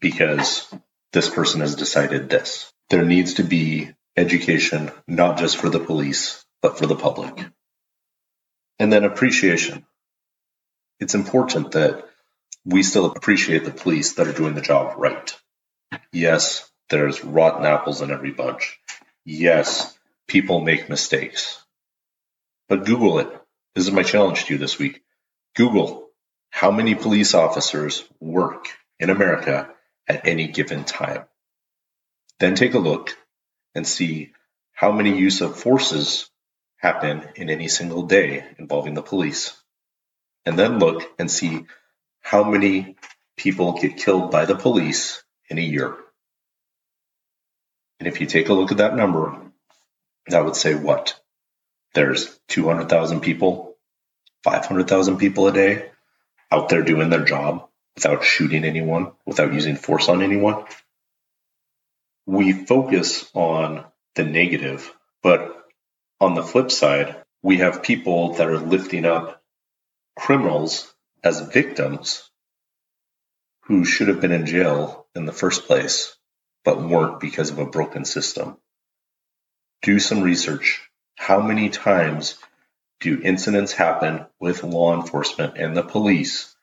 because 0.00 0.72
this 1.12 1.28
person 1.28 1.60
has 1.60 1.74
decided 1.76 2.28
this. 2.28 2.72
There 2.90 3.04
needs 3.04 3.34
to 3.34 3.42
be 3.42 3.90
education, 4.16 4.90
not 5.06 5.38
just 5.38 5.56
for 5.56 5.68
the 5.68 5.80
police, 5.80 6.44
but 6.62 6.78
for 6.78 6.86
the 6.86 6.96
public. 6.96 7.46
And 8.78 8.92
then 8.92 9.04
appreciation. 9.04 9.84
It's 11.00 11.14
important 11.14 11.72
that 11.72 12.08
we 12.64 12.82
still 12.82 13.06
appreciate 13.06 13.64
the 13.64 13.70
police 13.70 14.14
that 14.14 14.26
are 14.26 14.32
doing 14.32 14.54
the 14.54 14.60
job 14.60 14.94
right. 14.96 15.36
Yes, 16.12 16.70
there's 16.90 17.24
rotten 17.24 17.66
apples 17.66 18.00
in 18.00 18.10
every 18.10 18.30
bunch. 18.30 18.78
Yes, 19.24 19.96
people 20.26 20.60
make 20.60 20.88
mistakes. 20.88 21.62
But 22.68 22.86
Google 22.86 23.18
it. 23.18 23.28
This 23.74 23.86
is 23.86 23.92
my 23.92 24.02
challenge 24.02 24.44
to 24.44 24.54
you 24.54 24.58
this 24.58 24.78
week. 24.78 25.02
Google 25.56 26.08
how 26.50 26.70
many 26.70 26.94
police 26.94 27.34
officers 27.34 28.04
work 28.20 28.68
in 29.00 29.10
America 29.10 29.70
at 30.06 30.26
any 30.26 30.48
given 30.48 30.84
time. 30.84 31.24
Then 32.38 32.54
take 32.54 32.74
a 32.74 32.78
look 32.78 33.16
and 33.74 33.86
see 33.86 34.32
how 34.72 34.92
many 34.92 35.18
use 35.18 35.40
of 35.40 35.58
forces 35.58 36.30
happen 36.76 37.28
in 37.34 37.50
any 37.50 37.68
single 37.68 38.04
day 38.04 38.44
involving 38.58 38.94
the 38.94 39.02
police. 39.02 39.52
And 40.46 40.58
then 40.58 40.78
look 40.78 41.02
and 41.18 41.30
see 41.30 41.66
how 42.24 42.42
many 42.42 42.96
people 43.36 43.80
get 43.80 43.96
killed 43.96 44.32
by 44.32 44.46
the 44.46 44.56
police 44.56 45.22
in 45.48 45.58
a 45.58 45.62
year. 45.62 45.96
And 48.00 48.08
if 48.08 48.20
you 48.20 48.26
take 48.26 48.48
a 48.48 48.54
look 48.54 48.72
at 48.72 48.78
that 48.78 48.96
number, 48.96 49.36
that 50.26 50.44
would 50.44 50.56
say 50.56 50.74
what? 50.74 51.20
There's 51.94 52.36
200,000 52.48 53.20
people, 53.20 53.76
500,000 54.42 55.18
people 55.18 55.46
a 55.46 55.52
day 55.52 55.90
out 56.50 56.68
there 56.68 56.82
doing 56.82 57.10
their 57.10 57.24
job 57.24 57.68
without 57.94 58.24
shooting 58.24 58.64
anyone, 58.64 59.12
without 59.24 59.54
using 59.54 59.76
force 59.76 60.08
on 60.08 60.22
anyone 60.22 60.64
we 62.26 62.52
focus 62.52 63.28
on 63.34 63.84
the 64.14 64.24
negative, 64.24 64.92
but 65.22 65.66
on 66.20 66.34
the 66.34 66.42
flip 66.42 66.70
side, 66.70 67.16
we 67.42 67.58
have 67.58 67.82
people 67.82 68.34
that 68.34 68.48
are 68.48 68.58
lifting 68.58 69.04
up 69.04 69.42
criminals 70.16 70.93
as 71.24 71.40
victims 71.40 72.30
who 73.62 73.84
should 73.84 74.08
have 74.08 74.20
been 74.20 74.30
in 74.30 74.44
jail 74.44 75.06
in 75.14 75.24
the 75.24 75.32
first 75.32 75.64
place, 75.66 76.14
but 76.64 76.82
weren't 76.82 77.18
because 77.18 77.50
of 77.50 77.58
a 77.58 77.66
broken 77.66 78.04
system. 78.04 78.58
Do 79.82 79.98
some 79.98 80.22
research. 80.22 80.82
How 81.16 81.40
many 81.40 81.70
times 81.70 82.36
do 83.00 83.20
incidents 83.22 83.72
happen 83.72 84.26
with 84.38 84.62
law 84.62 84.94
enforcement 84.94 85.56
and 85.56 85.74
the 85.74 85.82
police 85.82 86.54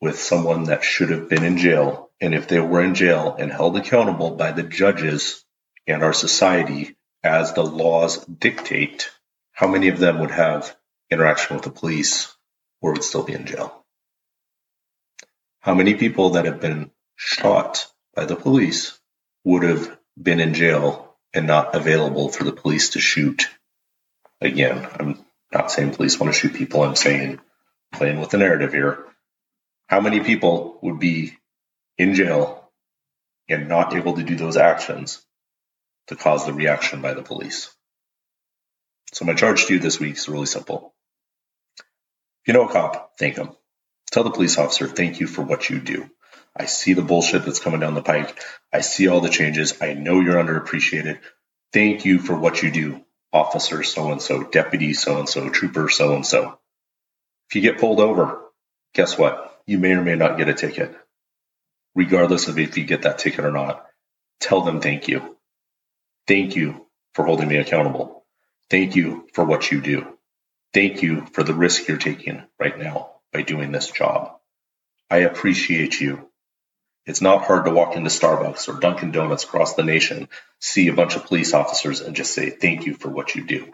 with 0.00 0.18
someone 0.18 0.64
that 0.64 0.84
should 0.84 1.10
have 1.10 1.28
been 1.28 1.44
in 1.44 1.58
jail 1.58 2.10
and 2.20 2.34
if 2.34 2.46
they 2.46 2.60
were 2.60 2.82
in 2.82 2.94
jail 2.94 3.34
and 3.38 3.50
held 3.50 3.76
accountable 3.76 4.36
by 4.36 4.52
the 4.52 4.62
judges 4.62 5.44
and 5.88 6.04
our 6.04 6.12
society 6.12 6.96
as 7.24 7.52
the 7.52 7.64
laws 7.64 8.24
dictate, 8.26 9.10
how 9.52 9.66
many 9.66 9.88
of 9.88 9.98
them 9.98 10.20
would 10.20 10.30
have 10.30 10.76
interaction 11.10 11.56
with 11.56 11.64
the 11.64 11.70
police 11.70 12.32
or 12.82 12.92
would 12.94 13.04
still 13.04 13.24
be 13.24 13.34
in 13.34 13.46
jail? 13.46 13.84
How 15.60 15.74
many 15.74 15.94
people 15.94 16.30
that 16.32 16.46
have 16.46 16.60
been 16.60 16.90
shot 17.16 17.86
by 18.14 18.26
the 18.26 18.36
police 18.36 18.98
would 19.44 19.64
have 19.64 19.98
been 20.22 20.40
in 20.40 20.54
jail 20.54 21.16
and 21.34 21.46
not 21.46 21.74
available 21.74 22.30
for 22.30 22.44
the 22.44 22.52
police 22.52 22.90
to 22.90 23.00
shoot? 23.00 23.48
Again, 24.40 24.88
I'm 25.00 25.24
not 25.52 25.72
saying 25.72 25.94
police 25.94 26.20
want 26.20 26.32
to 26.32 26.38
shoot 26.38 26.54
people. 26.54 26.84
I'm 26.84 26.96
saying 26.96 27.40
playing 27.94 28.20
with 28.20 28.30
the 28.30 28.38
narrative 28.38 28.72
here 28.72 29.04
How 29.88 30.00
many 30.00 30.20
people 30.20 30.78
would 30.82 30.98
be 30.98 31.38
in 31.98 32.14
jail 32.14 32.70
and 33.48 33.68
not 33.68 33.94
able 33.96 34.14
to 34.16 34.24
do 34.24 34.36
those 34.36 34.56
actions 34.56 35.22
to 36.08 36.16
cause 36.16 36.46
the 36.46 36.52
reaction 36.54 37.02
by 37.02 37.14
the 37.14 37.22
police? 37.22 37.74
So 39.12 39.24
my 39.24 39.34
charge 39.34 39.66
to 39.66 39.74
you 39.74 39.80
this 39.80 40.00
week 40.00 40.16
is 40.16 40.28
really 40.28 40.46
simple. 40.46 40.94
If 42.42 42.48
you 42.48 42.54
know 42.54 42.68
a 42.68 42.72
cop, 42.72 43.12
thank 43.18 43.36
him. 43.36 43.50
Tell 44.10 44.24
the 44.24 44.30
police 44.32 44.58
officer, 44.58 44.88
thank 44.88 45.20
you 45.20 45.28
for 45.28 45.42
what 45.42 45.70
you 45.70 45.80
do. 45.80 46.10
I 46.56 46.66
see 46.66 46.92
the 46.94 47.02
bullshit 47.02 47.44
that's 47.44 47.60
coming 47.60 47.80
down 47.80 47.94
the 47.94 48.02
pike. 48.02 48.40
I 48.72 48.80
see 48.80 49.08
all 49.08 49.20
the 49.20 49.28
changes. 49.28 49.80
I 49.80 49.94
know 49.94 50.20
you're 50.20 50.42
underappreciated. 50.42 51.20
Thank 51.72 52.04
you 52.04 52.18
for 52.18 52.36
what 52.36 52.62
you 52.62 52.72
do, 52.72 53.04
officer 53.32 53.84
so 53.84 54.10
and 54.12 54.20
so, 54.20 54.42
deputy 54.42 54.92
so 54.92 55.18
and 55.18 55.28
so, 55.28 55.50
trooper 55.50 55.88
so 55.88 56.14
and 56.16 56.26
so. 56.26 56.58
If 57.48 57.56
you 57.56 57.62
get 57.62 57.78
pulled 57.78 58.00
over, 58.00 58.40
guess 58.94 59.16
what? 59.16 59.62
You 59.66 59.78
may 59.78 59.92
or 59.92 60.02
may 60.02 60.16
not 60.16 60.36
get 60.38 60.48
a 60.48 60.54
ticket. 60.54 60.96
Regardless 61.94 62.48
of 62.48 62.58
if 62.58 62.76
you 62.76 62.84
get 62.84 63.02
that 63.02 63.18
ticket 63.18 63.44
or 63.44 63.52
not, 63.52 63.86
tell 64.40 64.62
them 64.62 64.80
thank 64.80 65.08
you. 65.08 65.36
Thank 66.26 66.56
you 66.56 66.86
for 67.14 67.24
holding 67.24 67.48
me 67.48 67.56
accountable. 67.58 68.24
Thank 68.70 68.96
you 68.96 69.28
for 69.34 69.44
what 69.44 69.70
you 69.70 69.80
do. 69.80 70.11
Thank 70.74 71.02
you 71.02 71.26
for 71.32 71.42
the 71.42 71.54
risk 71.54 71.88
you're 71.88 71.98
taking 71.98 72.42
right 72.58 72.78
now 72.78 73.10
by 73.32 73.42
doing 73.42 73.72
this 73.72 73.90
job. 73.90 74.38
I 75.10 75.18
appreciate 75.18 76.00
you. 76.00 76.28
It's 77.04 77.20
not 77.20 77.44
hard 77.44 77.64
to 77.64 77.72
walk 77.72 77.96
into 77.96 78.10
Starbucks 78.10 78.68
or 78.68 78.80
Dunkin' 78.80 79.10
Donuts 79.10 79.44
across 79.44 79.74
the 79.74 79.82
nation, 79.82 80.28
see 80.60 80.88
a 80.88 80.94
bunch 80.94 81.16
of 81.16 81.26
police 81.26 81.52
officers, 81.52 82.00
and 82.00 82.16
just 82.16 82.32
say, 82.32 82.50
Thank 82.50 82.86
you 82.86 82.94
for 82.94 83.08
what 83.08 83.34
you 83.34 83.44
do. 83.44 83.72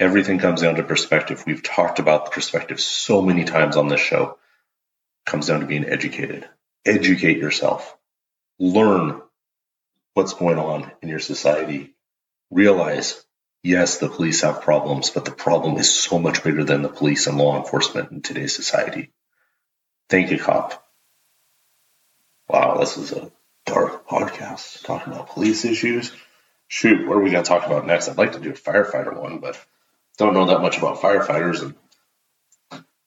Everything 0.00 0.38
comes 0.38 0.62
down 0.62 0.76
to 0.76 0.82
perspective. 0.82 1.44
We've 1.46 1.62
talked 1.62 1.98
about 1.98 2.32
perspective 2.32 2.80
so 2.80 3.22
many 3.22 3.44
times 3.44 3.76
on 3.76 3.88
this 3.88 4.00
show. 4.00 4.38
It 5.26 5.30
comes 5.30 5.46
down 5.46 5.60
to 5.60 5.66
being 5.66 5.84
educated. 5.84 6.48
Educate 6.84 7.38
yourself. 7.38 7.96
Learn 8.58 9.20
what's 10.14 10.34
going 10.34 10.58
on 10.58 10.90
in 11.02 11.08
your 11.08 11.20
society 11.20 11.94
realize 12.50 13.24
yes, 13.64 13.98
the 13.98 14.08
police 14.08 14.42
have 14.42 14.60
problems, 14.60 15.10
but 15.10 15.24
the 15.24 15.32
problem 15.32 15.78
is 15.78 15.92
so 15.92 16.20
much 16.20 16.44
bigger 16.44 16.62
than 16.62 16.82
the 16.82 16.88
police 16.88 17.26
and 17.26 17.38
law 17.38 17.56
enforcement 17.56 18.12
in 18.12 18.20
today's 18.20 18.54
society. 18.54 19.10
Thank 20.08 20.30
you, 20.30 20.38
cop. 20.38 20.84
Wow, 22.48 22.76
this 22.78 22.98
is 22.98 23.10
a 23.10 23.32
dark 23.66 24.06
podcast 24.06 24.84
talking 24.84 25.12
about 25.12 25.30
police 25.30 25.64
issues. 25.64 26.12
Shoot, 26.68 27.08
what 27.08 27.16
are 27.16 27.20
we 27.20 27.30
going 27.30 27.42
to 27.42 27.48
talk 27.48 27.66
about 27.66 27.86
next? 27.86 28.08
I'd 28.08 28.18
like 28.18 28.32
to 28.32 28.40
do 28.40 28.50
a 28.50 28.54
firefighter 28.54 29.18
one, 29.18 29.38
but 29.38 29.58
don't 30.18 30.34
know 30.34 30.46
that 30.46 30.60
much 30.60 30.78
about 30.78 31.00
firefighters 31.00 31.62
and 31.62 31.74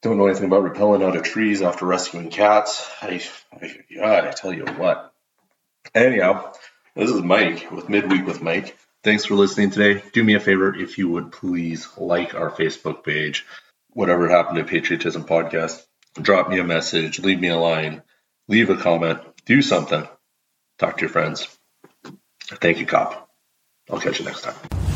don't 0.02 0.18
know 0.18 0.28
anything 0.28 0.46
about 0.46 0.64
rappelling 0.64 1.04
out 1.04 1.16
of 1.16 1.24
trees 1.24 1.62
after 1.62 1.86
rescuing 1.86 2.30
cats. 2.30 2.90
I, 3.02 3.22
I, 3.54 3.78
God, 3.96 4.26
I 4.26 4.32
tell 4.32 4.54
you 4.54 4.66
what. 4.66 5.14
Anyhow, 5.94 6.54
this 6.96 7.12
is 7.12 7.22
Mike 7.22 7.72
with 7.72 7.90
Midweek 7.90 8.26
with 8.26 8.42
Mike. 8.42 8.76
Thanks 9.08 9.24
for 9.24 9.36
listening 9.36 9.70
today. 9.70 10.04
Do 10.12 10.22
me 10.22 10.34
a 10.34 10.40
favor 10.42 10.76
if 10.76 10.98
you 10.98 11.08
would 11.08 11.32
please 11.32 11.88
like 11.96 12.36
our 12.36 12.52
Facebook 12.52 13.06
page, 13.06 13.46
whatever 13.92 14.28
happened 14.28 14.58
to 14.58 14.66
Patriotism 14.66 15.24
Podcast. 15.24 15.82
Drop 16.22 16.50
me 16.50 16.60
a 16.60 16.66
message, 16.66 17.18
leave 17.18 17.40
me 17.40 17.48
a 17.48 17.56
line, 17.56 18.04
leave 18.50 18.70
a 18.70 18.76
comment, 18.76 19.22
do 19.46 19.62
something. 19.62 20.06
Talk 20.78 20.98
to 20.98 21.02
your 21.04 21.10
friends. 21.10 21.48
Thank 22.48 22.80
you, 22.80 22.86
Cop. 22.86 23.30
I'll 23.90 24.02
catch 24.02 24.20
you 24.20 24.26
next 24.26 24.42
time. 24.42 24.87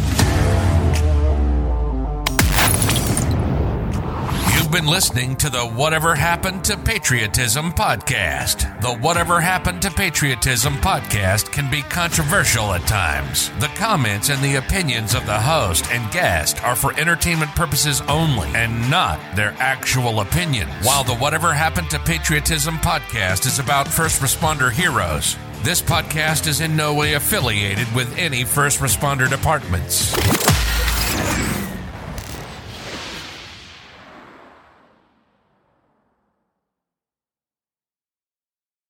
You've 4.71 4.83
been 4.83 4.89
listening 4.89 5.35
to 5.35 5.49
the 5.49 5.65
Whatever 5.65 6.15
Happened 6.15 6.63
to 6.63 6.77
Patriotism 6.77 7.73
podcast. 7.73 8.79
The 8.79 8.95
Whatever 8.99 9.41
Happened 9.41 9.81
to 9.81 9.91
Patriotism 9.91 10.75
podcast 10.75 11.51
can 11.51 11.69
be 11.69 11.81
controversial 11.81 12.73
at 12.73 12.87
times. 12.87 13.49
The 13.59 13.67
comments 13.75 14.29
and 14.29 14.41
the 14.41 14.55
opinions 14.55 15.13
of 15.13 15.25
the 15.25 15.37
host 15.37 15.91
and 15.91 16.09
guest 16.13 16.63
are 16.63 16.77
for 16.77 16.97
entertainment 16.97 17.51
purposes 17.51 17.99
only 18.07 18.47
and 18.55 18.89
not 18.89 19.19
their 19.35 19.53
actual 19.59 20.21
opinions. 20.21 20.71
While 20.85 21.03
the 21.03 21.17
Whatever 21.17 21.51
Happened 21.51 21.89
to 21.89 21.99
Patriotism 21.99 22.75
podcast 22.75 23.45
is 23.45 23.59
about 23.59 23.89
first 23.89 24.21
responder 24.21 24.71
heroes, 24.71 25.35
this 25.63 25.81
podcast 25.81 26.47
is 26.47 26.61
in 26.61 26.77
no 26.77 26.93
way 26.93 27.15
affiliated 27.15 27.93
with 27.93 28.17
any 28.17 28.45
first 28.45 28.79
responder 28.79 29.29
departments. 29.29 30.15